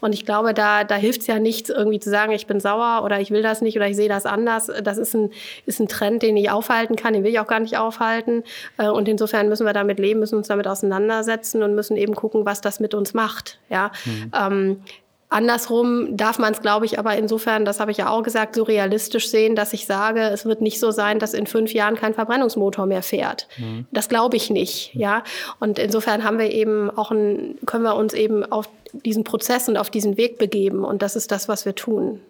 [0.00, 3.02] Und ich glaube, da, da hilft es ja nichts, irgendwie zu sagen, ich bin sauer
[3.04, 4.70] oder ich will das nicht oder ich sehe das anders.
[4.82, 5.30] Das ist ein,
[5.66, 8.44] ist ein Trend, den ich aufhalten kann, den will ich auch gar nicht aufhalten.
[8.76, 12.44] Äh, und insofern müssen wir damit leben, müssen uns damit auseinandersetzen und müssen eben gucken,
[12.44, 13.58] was das mit uns macht.
[13.70, 13.90] Ja.
[14.04, 14.32] Mhm.
[14.34, 14.82] Ähm,
[15.30, 18.62] Andersrum darf man es, glaube ich, aber insofern, das habe ich ja auch gesagt, so
[18.62, 22.14] realistisch sehen, dass ich sage, es wird nicht so sein, dass in fünf Jahren kein
[22.14, 23.46] Verbrennungsmotor mehr fährt.
[23.58, 23.86] Mhm.
[23.92, 25.22] Das glaube ich nicht, ja.
[25.60, 29.76] Und insofern haben wir eben auch ein, können wir uns eben auf diesen Prozess und
[29.76, 30.82] auf diesen Weg begeben.
[30.82, 32.20] Und das ist das, was wir tun.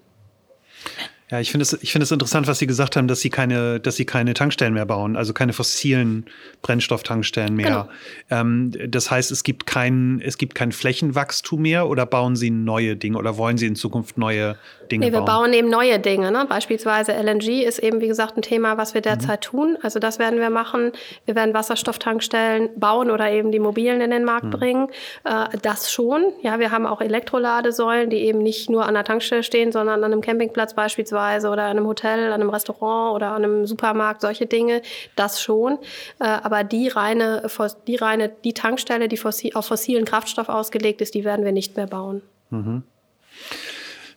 [1.31, 3.81] Ja, ich finde es, ich finde es interessant, was Sie gesagt haben, dass Sie keine,
[3.81, 6.25] dass Sie keine Tankstellen mehr bauen, also keine fossilen
[6.63, 7.89] Brennstofftankstellen mehr.
[8.31, 8.41] Genau.
[8.41, 12.97] Ähm, das heißt, es gibt kein, es gibt kein Flächenwachstum mehr oder bauen Sie neue
[12.97, 14.57] Dinge oder wollen Sie in Zukunft neue
[14.91, 16.33] Dinge nee, wir bauen eben neue Dinge.
[16.33, 16.47] Ne?
[16.49, 19.51] Beispielsweise LNG ist eben, wie gesagt, ein Thema, was wir derzeit mhm.
[19.51, 19.79] tun.
[19.83, 20.93] Also das werden wir machen.
[21.27, 24.51] Wir werden Wasserstofftankstellen bauen oder eben die mobilen in den Markt mhm.
[24.51, 24.89] bringen.
[25.25, 26.33] Äh, das schon.
[26.41, 30.11] Ja, wir haben auch Elektroladesäulen, die eben nicht nur an der Tankstelle stehen, sondern an
[30.11, 34.21] einem Campingplatz beispielsweise beispielsweise oder an einem Hotel, an einem Restaurant oder an einem Supermarkt,
[34.21, 34.83] solche Dinge,
[35.17, 35.79] das schon.
[36.21, 37.43] Äh, aber die reine,
[37.87, 39.21] die reine, die Tankstelle, die
[39.55, 42.23] auf fossilen Kraftstoff ausgelegt ist, die werden wir nicht mehr bauen.
[42.51, 42.83] Mhm.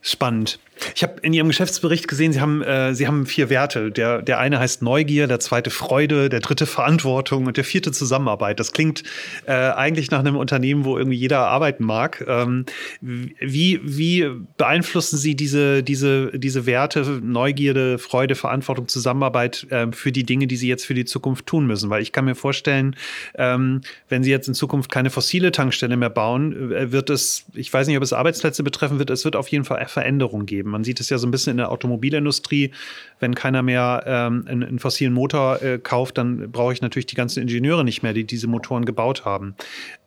[0.01, 0.59] Spannend.
[0.95, 3.91] Ich habe in Ihrem Geschäftsbericht gesehen, Sie haben, äh, Sie haben vier Werte.
[3.91, 8.59] Der, der eine heißt Neugier, der zweite Freude, der dritte Verantwortung und der vierte Zusammenarbeit.
[8.59, 9.03] Das klingt
[9.45, 12.23] äh, eigentlich nach einem Unternehmen, wo irgendwie jeder arbeiten mag.
[12.27, 12.65] Ähm,
[13.01, 20.23] wie, wie beeinflussen Sie diese, diese, diese Werte, Neugierde, Freude, Verantwortung, Zusammenarbeit äh, für die
[20.23, 21.89] Dinge, die Sie jetzt für die Zukunft tun müssen?
[21.89, 22.95] Weil ich kann mir vorstellen,
[23.35, 27.71] ähm, wenn Sie jetzt in Zukunft keine fossile Tankstelle mehr bauen, äh, wird es, ich
[27.71, 30.70] weiß nicht, ob es Arbeitsplätze betreffen wird, es wird auf jeden Fall Veränderungen geben.
[30.71, 32.71] Man sieht es ja so ein bisschen in der Automobilindustrie.
[33.19, 37.15] Wenn keiner mehr ähm, einen, einen, fossilen Motor äh, kauft, dann brauche ich natürlich die
[37.15, 39.55] ganzen Ingenieure nicht mehr, die diese Motoren gebaut haben.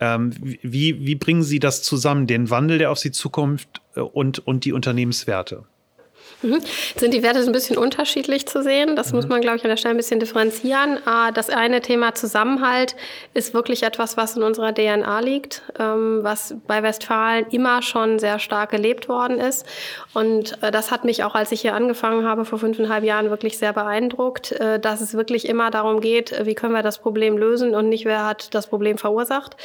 [0.01, 4.41] Ähm, wie, wie bringen Sie das zusammen, den Wandel, der auf Sie zukommt äh, und,
[4.41, 5.65] und die Unternehmenswerte?
[6.45, 6.61] Mhm.
[6.97, 8.97] Sind die Werte ein bisschen unterschiedlich zu sehen?
[8.97, 9.17] Das mhm.
[9.17, 10.99] muss man, glaube ich, an der Stelle ein bisschen differenzieren.
[11.07, 12.95] Ah, das eine Thema Zusammenhalt
[13.33, 18.39] ist wirklich etwas, was in unserer DNA liegt, ähm, was bei Westfalen immer schon sehr
[18.39, 19.67] stark gelebt worden ist.
[20.13, 23.57] Und äh, das hat mich auch, als ich hier angefangen habe, vor fünfeinhalb Jahren wirklich
[23.57, 27.39] sehr beeindruckt, äh, dass es wirklich immer darum geht, äh, wie können wir das Problem
[27.39, 29.57] lösen und nicht, wer hat das Problem verursacht.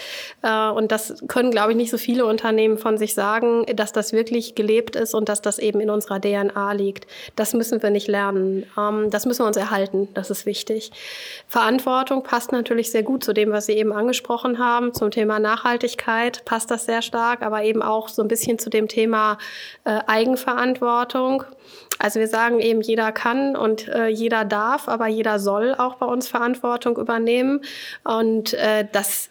[0.41, 4.55] Und das können, glaube ich, nicht so viele Unternehmen von sich sagen, dass das wirklich
[4.55, 7.07] gelebt ist und dass das eben in unserer DNA liegt.
[7.35, 8.65] Das müssen wir nicht lernen.
[8.77, 10.07] Ähm, das müssen wir uns erhalten.
[10.13, 10.91] Das ist wichtig.
[11.47, 14.93] Verantwortung passt natürlich sehr gut zu dem, was Sie eben angesprochen haben.
[14.93, 18.87] Zum Thema Nachhaltigkeit passt das sehr stark, aber eben auch so ein bisschen zu dem
[18.87, 19.37] Thema
[19.83, 21.43] äh, Eigenverantwortung.
[21.99, 26.05] Also wir sagen eben, jeder kann und äh, jeder darf, aber jeder soll auch bei
[26.05, 27.61] uns Verantwortung übernehmen.
[28.05, 29.29] Und äh, das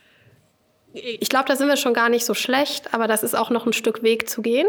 [0.94, 3.66] ich glaube, da sind wir schon gar nicht so schlecht, aber das ist auch noch
[3.66, 4.66] ein Stück Weg zu gehen,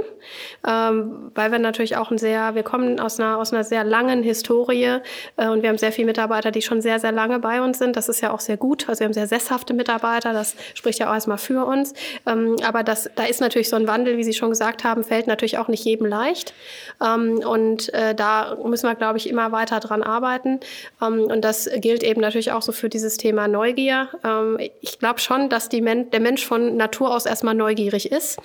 [0.67, 4.21] ähm, weil wir natürlich auch ein sehr, wir kommen aus einer, aus einer sehr langen
[4.21, 4.99] Historie
[5.37, 7.95] äh, und wir haben sehr viele Mitarbeiter, die schon sehr, sehr lange bei uns sind.
[7.95, 8.89] Das ist ja auch sehr gut.
[8.89, 11.93] Also wir haben sehr sesshafte Mitarbeiter, das spricht ja auch erstmal für uns.
[12.27, 15.27] Ähm, aber das, da ist natürlich so ein Wandel, wie Sie schon gesagt haben, fällt
[15.27, 16.53] natürlich auch nicht jedem leicht.
[17.01, 20.59] Ähm, und äh, da müssen wir, glaube ich, immer weiter dran arbeiten.
[21.01, 24.09] Ähm, und das gilt eben natürlich auch so für dieses Thema Neugier.
[24.25, 28.39] Ähm, ich glaube schon, dass die Men der Mensch von Natur aus erstmal neugierig ist.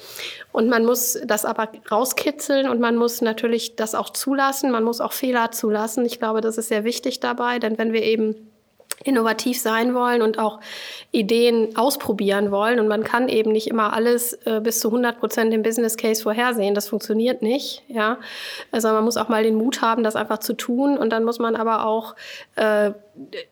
[0.52, 4.70] Und man muss das aber rauskitzeln und man muss natürlich das auch zulassen.
[4.70, 6.04] Man muss auch Fehler zulassen.
[6.04, 8.50] Ich glaube, das ist sehr wichtig dabei, denn wenn wir eben
[9.02, 10.60] innovativ sein wollen und auch
[11.10, 12.78] Ideen ausprobieren wollen.
[12.80, 16.22] Und man kann eben nicht immer alles äh, bis zu 100 Prozent im Business Case
[16.22, 16.74] vorhersehen.
[16.74, 17.82] Das funktioniert nicht.
[17.88, 18.18] Ja,
[18.70, 20.96] also man muss auch mal den Mut haben, das einfach zu tun.
[20.96, 22.14] Und dann muss man aber auch
[22.56, 22.92] äh,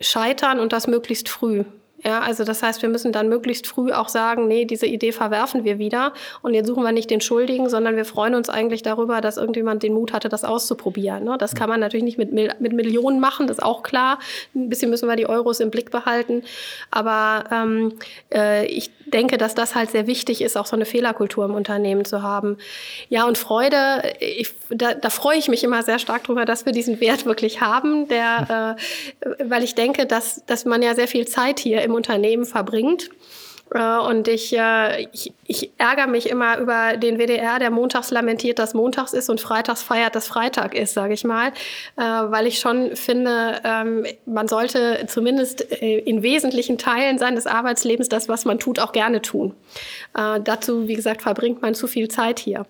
[0.00, 1.64] scheitern und das möglichst früh.
[2.04, 5.64] Ja, also das heißt, wir müssen dann möglichst früh auch sagen, nee, diese Idee verwerfen
[5.64, 9.20] wir wieder und jetzt suchen wir nicht den Schuldigen, sondern wir freuen uns eigentlich darüber,
[9.20, 11.24] dass irgendjemand den Mut hatte, das auszuprobieren.
[11.24, 11.36] Ne?
[11.38, 14.18] Das kann man natürlich nicht mit, mit Millionen machen, das ist auch klar.
[14.54, 16.42] Ein bisschen müssen wir die Euros im Blick behalten.
[16.90, 17.92] Aber ähm,
[18.34, 22.04] äh, ich denke, dass das halt sehr wichtig ist, auch so eine Fehlerkultur im Unternehmen
[22.04, 22.58] zu haben.
[23.08, 26.72] Ja, und Freude, ich, da, da freue ich mich immer sehr stark drüber, dass wir
[26.72, 28.76] diesen Wert wirklich haben, der,
[29.20, 33.10] äh, weil ich denke, dass, dass man ja sehr viel Zeit hier im Unternehmen verbringt.
[33.74, 38.58] Äh, und ich, äh, ich, ich ärgere mich immer über den WDR, der montags lamentiert,
[38.58, 41.48] dass montags ist und freitags feiert, dass Freitag ist, sage ich mal.
[41.96, 48.28] Äh, weil ich schon finde, ähm, man sollte zumindest in wesentlichen Teilen seines Arbeitslebens das,
[48.28, 49.54] was man tut, auch gerne tun.
[50.12, 52.66] Dazu, wie gesagt, verbringt man zu viel Zeit hier.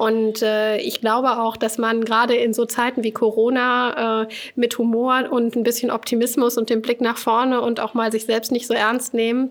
[0.00, 4.78] Und äh, ich glaube auch, dass man gerade in so Zeiten wie Corona äh, mit
[4.78, 8.50] Humor und ein bisschen Optimismus und dem Blick nach vorne und auch mal sich selbst
[8.50, 9.50] nicht so ernst nehmen,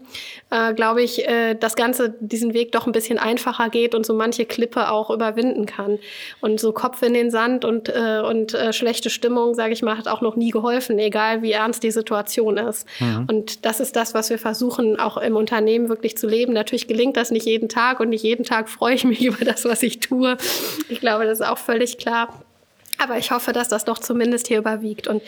[0.49, 4.15] äh, glaube ich, äh, das Ganze diesen Weg doch ein bisschen einfacher geht und so
[4.15, 5.99] manche Klippe auch überwinden kann.
[6.41, 9.99] Und so Kopf in den Sand und, äh, und äh, schlechte Stimmung, sage ich mal,
[9.99, 12.87] hat auch noch nie geholfen, egal wie ernst die Situation ist.
[12.99, 13.27] Mhm.
[13.29, 16.53] Und das ist das, was wir versuchen, auch im Unternehmen wirklich zu leben.
[16.53, 19.65] Natürlich gelingt das nicht jeden Tag und nicht jeden Tag freue ich mich über das,
[19.65, 20.38] was ich tue.
[20.89, 22.43] Ich glaube, das ist auch völlig klar.
[23.01, 25.07] Aber ich hoffe, dass das doch zumindest hier überwiegt.
[25.07, 25.23] Und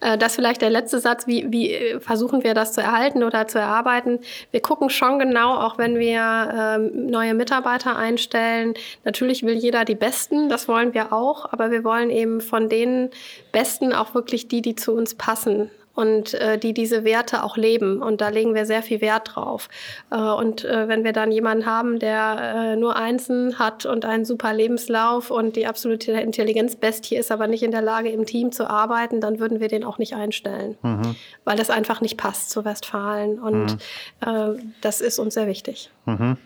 [0.00, 3.48] äh, das vielleicht der letzte Satz, wie, wie äh, versuchen wir das zu erhalten oder
[3.48, 4.20] zu erarbeiten?
[4.52, 8.74] Wir gucken schon genau, auch wenn wir ähm, neue Mitarbeiter einstellen.
[9.04, 13.10] Natürlich will jeder die Besten, das wollen wir auch, aber wir wollen eben von den
[13.50, 18.02] Besten auch wirklich die, die zu uns passen und äh, die diese Werte auch leben.
[18.02, 19.68] Und da legen wir sehr viel Wert drauf.
[20.10, 24.24] Äh, und äh, wenn wir dann jemanden haben, der äh, nur Einsen hat und einen
[24.24, 28.68] super Lebenslauf und die absolute Intelligenzbestie ist, aber nicht in der Lage, im Team zu
[28.68, 31.16] arbeiten, dann würden wir den auch nicht einstellen, mhm.
[31.44, 33.38] weil das einfach nicht passt zu Westfalen.
[33.38, 33.78] Und mhm.
[34.20, 35.90] Äh, das ist uns sehr wichtig.
[36.04, 36.36] Mhm.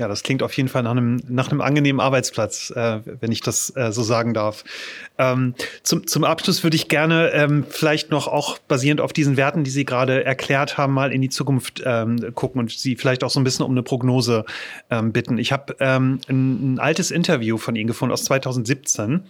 [0.00, 3.42] Ja, das klingt auf jeden Fall nach einem, nach einem angenehmen Arbeitsplatz, äh, wenn ich
[3.42, 4.64] das äh, so sagen darf.
[5.18, 9.62] Ähm, zum, zum Abschluss würde ich gerne ähm, vielleicht noch auch basierend auf diesen Werten,
[9.62, 13.28] die Sie gerade erklärt haben, mal in die Zukunft ähm, gucken und Sie vielleicht auch
[13.28, 14.46] so ein bisschen um eine Prognose
[14.88, 15.36] ähm, bitten.
[15.36, 19.24] Ich habe ähm, ein, ein altes Interview von Ihnen gefunden aus 2017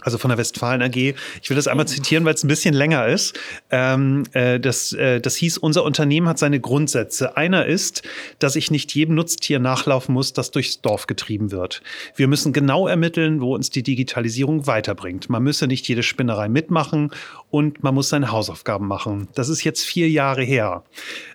[0.00, 0.96] also von der Westfalen AG.
[0.96, 3.38] Ich will das einmal zitieren, weil es ein bisschen länger ist.
[3.70, 7.36] Ähm, äh, das, äh, das hieß, unser Unternehmen hat seine Grundsätze.
[7.36, 8.02] Einer ist,
[8.38, 11.82] dass ich nicht jedem Nutztier nachlaufen muss, das durchs Dorf getrieben wird.
[12.16, 15.28] Wir müssen genau ermitteln, wo uns die Digitalisierung weiterbringt.
[15.28, 17.10] Man müsse nicht jede Spinnerei mitmachen
[17.52, 19.28] und man muss seine Hausaufgaben machen.
[19.34, 20.84] Das ist jetzt vier Jahre her.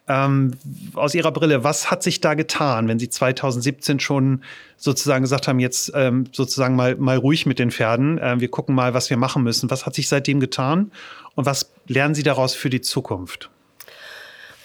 [0.07, 0.55] Ähm,
[0.95, 4.41] aus Ihrer Brille, was hat sich da getan, wenn Sie 2017 schon
[4.77, 8.73] sozusagen gesagt haben, jetzt ähm, sozusagen mal, mal ruhig mit den Pferden, äh, wir gucken
[8.73, 9.69] mal, was wir machen müssen.
[9.69, 10.91] Was hat sich seitdem getan
[11.35, 13.51] und was lernen Sie daraus für die Zukunft?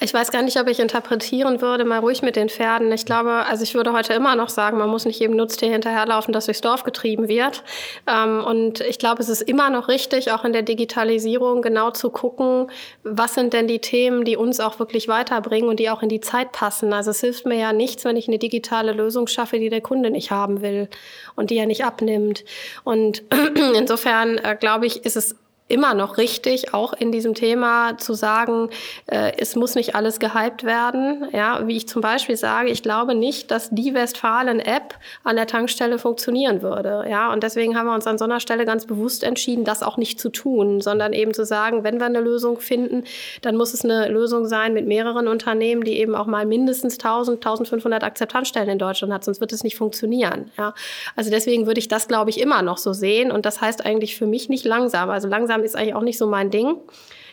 [0.03, 2.91] Ich weiß gar nicht, ob ich interpretieren würde, mal ruhig mit den Pferden.
[2.91, 6.35] Ich glaube, also ich würde heute immer noch sagen, man muss nicht jedem Nutztier hinterherlaufen,
[6.35, 7.63] das durchs Dorf getrieben wird.
[8.09, 12.11] Ähm, und ich glaube, es ist immer noch richtig, auch in der Digitalisierung genau zu
[12.11, 12.69] gucken,
[13.05, 16.21] was sind denn die Themen, die uns auch wirklich weiterbringen und die auch in die
[16.21, 16.93] Zeit passen.
[16.93, 20.11] Also es hilft mir ja nichts, wenn ich eine digitale Lösung schaffe, die der Kunde
[20.11, 20.89] nicht haben will
[21.37, 22.45] und die er nicht abnimmt.
[22.83, 23.23] Und
[23.77, 25.37] insofern, äh, glaube ich, ist es
[25.69, 28.69] immer noch richtig, auch in diesem Thema zu sagen,
[29.07, 31.29] äh, es muss nicht alles gehypt werden.
[31.33, 34.95] Ja, wie ich zum Beispiel sage, ich glaube nicht, dass die Westfalen-App
[35.25, 37.07] an der Tankstelle funktionieren würde.
[37.09, 39.97] Ja, und deswegen haben wir uns an so einer Stelle ganz bewusst entschieden, das auch
[39.97, 43.05] nicht zu tun, sondern eben zu sagen, wenn wir eine Lösung finden,
[43.41, 47.39] dann muss es eine Lösung sein mit mehreren Unternehmen, die eben auch mal mindestens 1000,
[47.39, 50.51] 1500 Akzeptanzstellen in Deutschland hat, sonst wird es nicht funktionieren.
[50.59, 50.75] Ja,
[51.17, 53.33] also deswegen würde ich das, glaube ich, immer noch so sehen.
[53.33, 55.09] Und das heißt eigentlich für mich nicht langsam.
[55.09, 56.77] Also langsam ist eigentlich auch nicht so mein Ding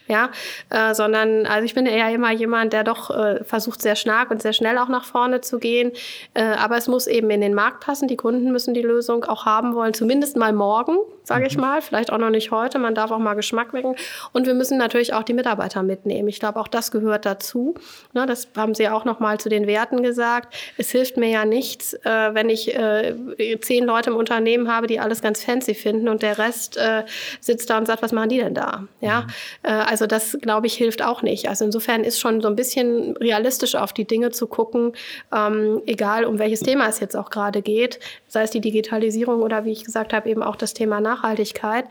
[0.10, 0.32] ja,
[0.72, 4.41] äh, sondern also ich bin eher immer jemand, der doch äh, versucht sehr stark und
[4.41, 5.91] sehr schnell auch nach vorne zu gehen,
[6.34, 8.07] äh, aber es muss eben in den Markt passen.
[8.07, 11.47] Die Kunden müssen die Lösung auch haben wollen, zumindest mal morgen, sage mhm.
[11.47, 12.80] ich mal, vielleicht auch noch nicht heute.
[12.80, 13.95] Man darf auch mal Geschmack wecken
[14.34, 16.28] und wir müssen natürlich auch die Mitarbeiter mitnehmen.
[16.28, 17.76] Ich glaube, auch das gehört dazu.
[18.14, 20.55] Ne, das haben Sie auch noch mal zu den Werten gesagt.
[20.78, 23.16] Es hilft mir ja nichts, äh, wenn ich äh,
[23.62, 27.03] zehn Leute im Unternehmen habe, die alles ganz fancy finden und der Rest äh,
[27.39, 28.86] sitzt da und sagt, was machen die denn da?
[29.01, 29.28] Ja, mhm.
[29.64, 31.49] also also das, glaube ich, hilft auch nicht.
[31.49, 34.93] Also insofern ist schon so ein bisschen realistisch auf die Dinge zu gucken,
[35.35, 39.65] ähm, egal um welches Thema es jetzt auch gerade geht, sei es die Digitalisierung oder
[39.65, 41.83] wie ich gesagt habe, eben auch das Thema Nachhaltigkeit.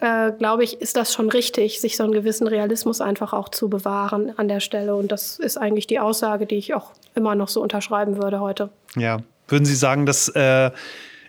[0.00, 3.68] Äh, glaube ich, ist das schon richtig, sich so einen gewissen Realismus einfach auch zu
[3.68, 4.96] bewahren an der Stelle.
[4.96, 8.70] Und das ist eigentlich die Aussage, die ich auch immer noch so unterschreiben würde heute.
[8.96, 10.72] Ja, würden Sie sagen, dass äh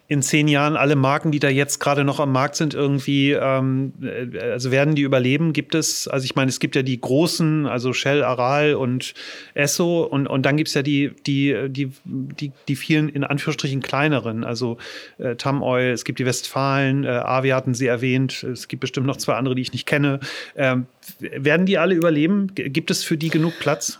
[0.10, 3.92] in zehn Jahren alle Marken, die da jetzt gerade noch am Markt sind, irgendwie, ähm,
[4.02, 5.52] äh, also werden die überleben?
[5.52, 9.14] Gibt es, also ich meine, es gibt ja die großen, also Shell, Aral und
[9.54, 13.82] Esso und, und dann gibt es ja die, die, die, die, die vielen in Anführungsstrichen
[13.82, 14.78] kleineren, also
[15.18, 19.08] äh, Tam Oil, es gibt die Westfalen, äh, Avi hatten Sie erwähnt, es gibt bestimmt
[19.08, 20.22] noch zwei andere, die ich nicht kenne.
[20.56, 20.86] Ähm,
[21.20, 22.54] werden die alle überleben?
[22.56, 24.00] Gibt es für die genug Platz?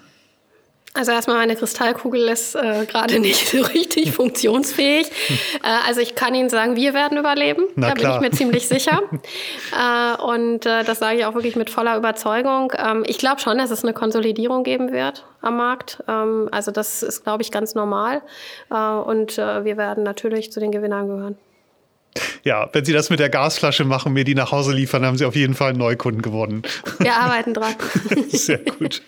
[0.98, 5.08] Also erstmal meine Kristallkugel ist äh, gerade nicht so richtig funktionsfähig.
[5.64, 7.64] Äh, also ich kann Ihnen sagen, wir werden überleben.
[7.76, 8.20] Na da klar.
[8.20, 9.02] bin ich mir ziemlich sicher.
[9.12, 12.74] äh, und äh, das sage ich auch wirklich mit voller Überzeugung.
[12.78, 16.04] Ähm, ich glaube schon, dass es eine Konsolidierung geben wird am Markt.
[16.08, 18.22] Ähm, also das ist, glaube ich, ganz normal.
[18.70, 21.38] Äh, und äh, wir werden natürlich zu den Gewinnern gehören.
[22.44, 25.26] Ja, wenn Sie das mit der Gasflasche machen, mir die nach Hause liefern, haben Sie
[25.26, 26.64] auf jeden Fall einen Neukunden gewonnen.
[27.00, 27.76] Wir arbeiten dran.
[28.30, 29.02] Sehr gut.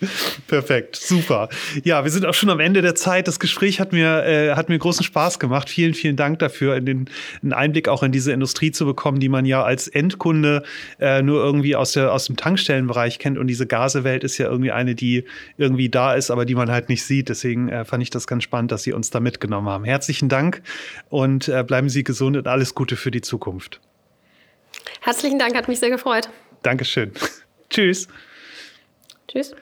[0.46, 0.96] Perfekt.
[0.96, 1.48] Super.
[1.84, 3.28] Ja, wir sind auch schon am Ende der Zeit.
[3.28, 5.70] Das Gespräch hat mir, äh, hat mir großen Spaß gemacht.
[5.70, 7.10] Vielen, vielen Dank dafür, in den,
[7.42, 10.62] einen Einblick auch in diese Industrie zu bekommen, die man ja als Endkunde
[10.98, 13.38] äh, nur irgendwie aus, der, aus dem Tankstellenbereich kennt.
[13.38, 15.24] Und diese Gasewelt ist ja irgendwie eine, die
[15.56, 17.28] irgendwie da ist, aber die man halt nicht sieht.
[17.28, 19.84] Deswegen äh, fand ich das ganz spannend, dass Sie uns da mitgenommen haben.
[19.84, 20.62] Herzlichen Dank
[21.08, 23.80] und äh, bleiben Sie gesund und alles Gute für die Zukunft.
[25.00, 26.28] Herzlichen Dank, hat mich sehr gefreut.
[26.62, 27.12] Dankeschön.
[27.70, 28.08] Tschüss.
[29.28, 29.54] Tschüss.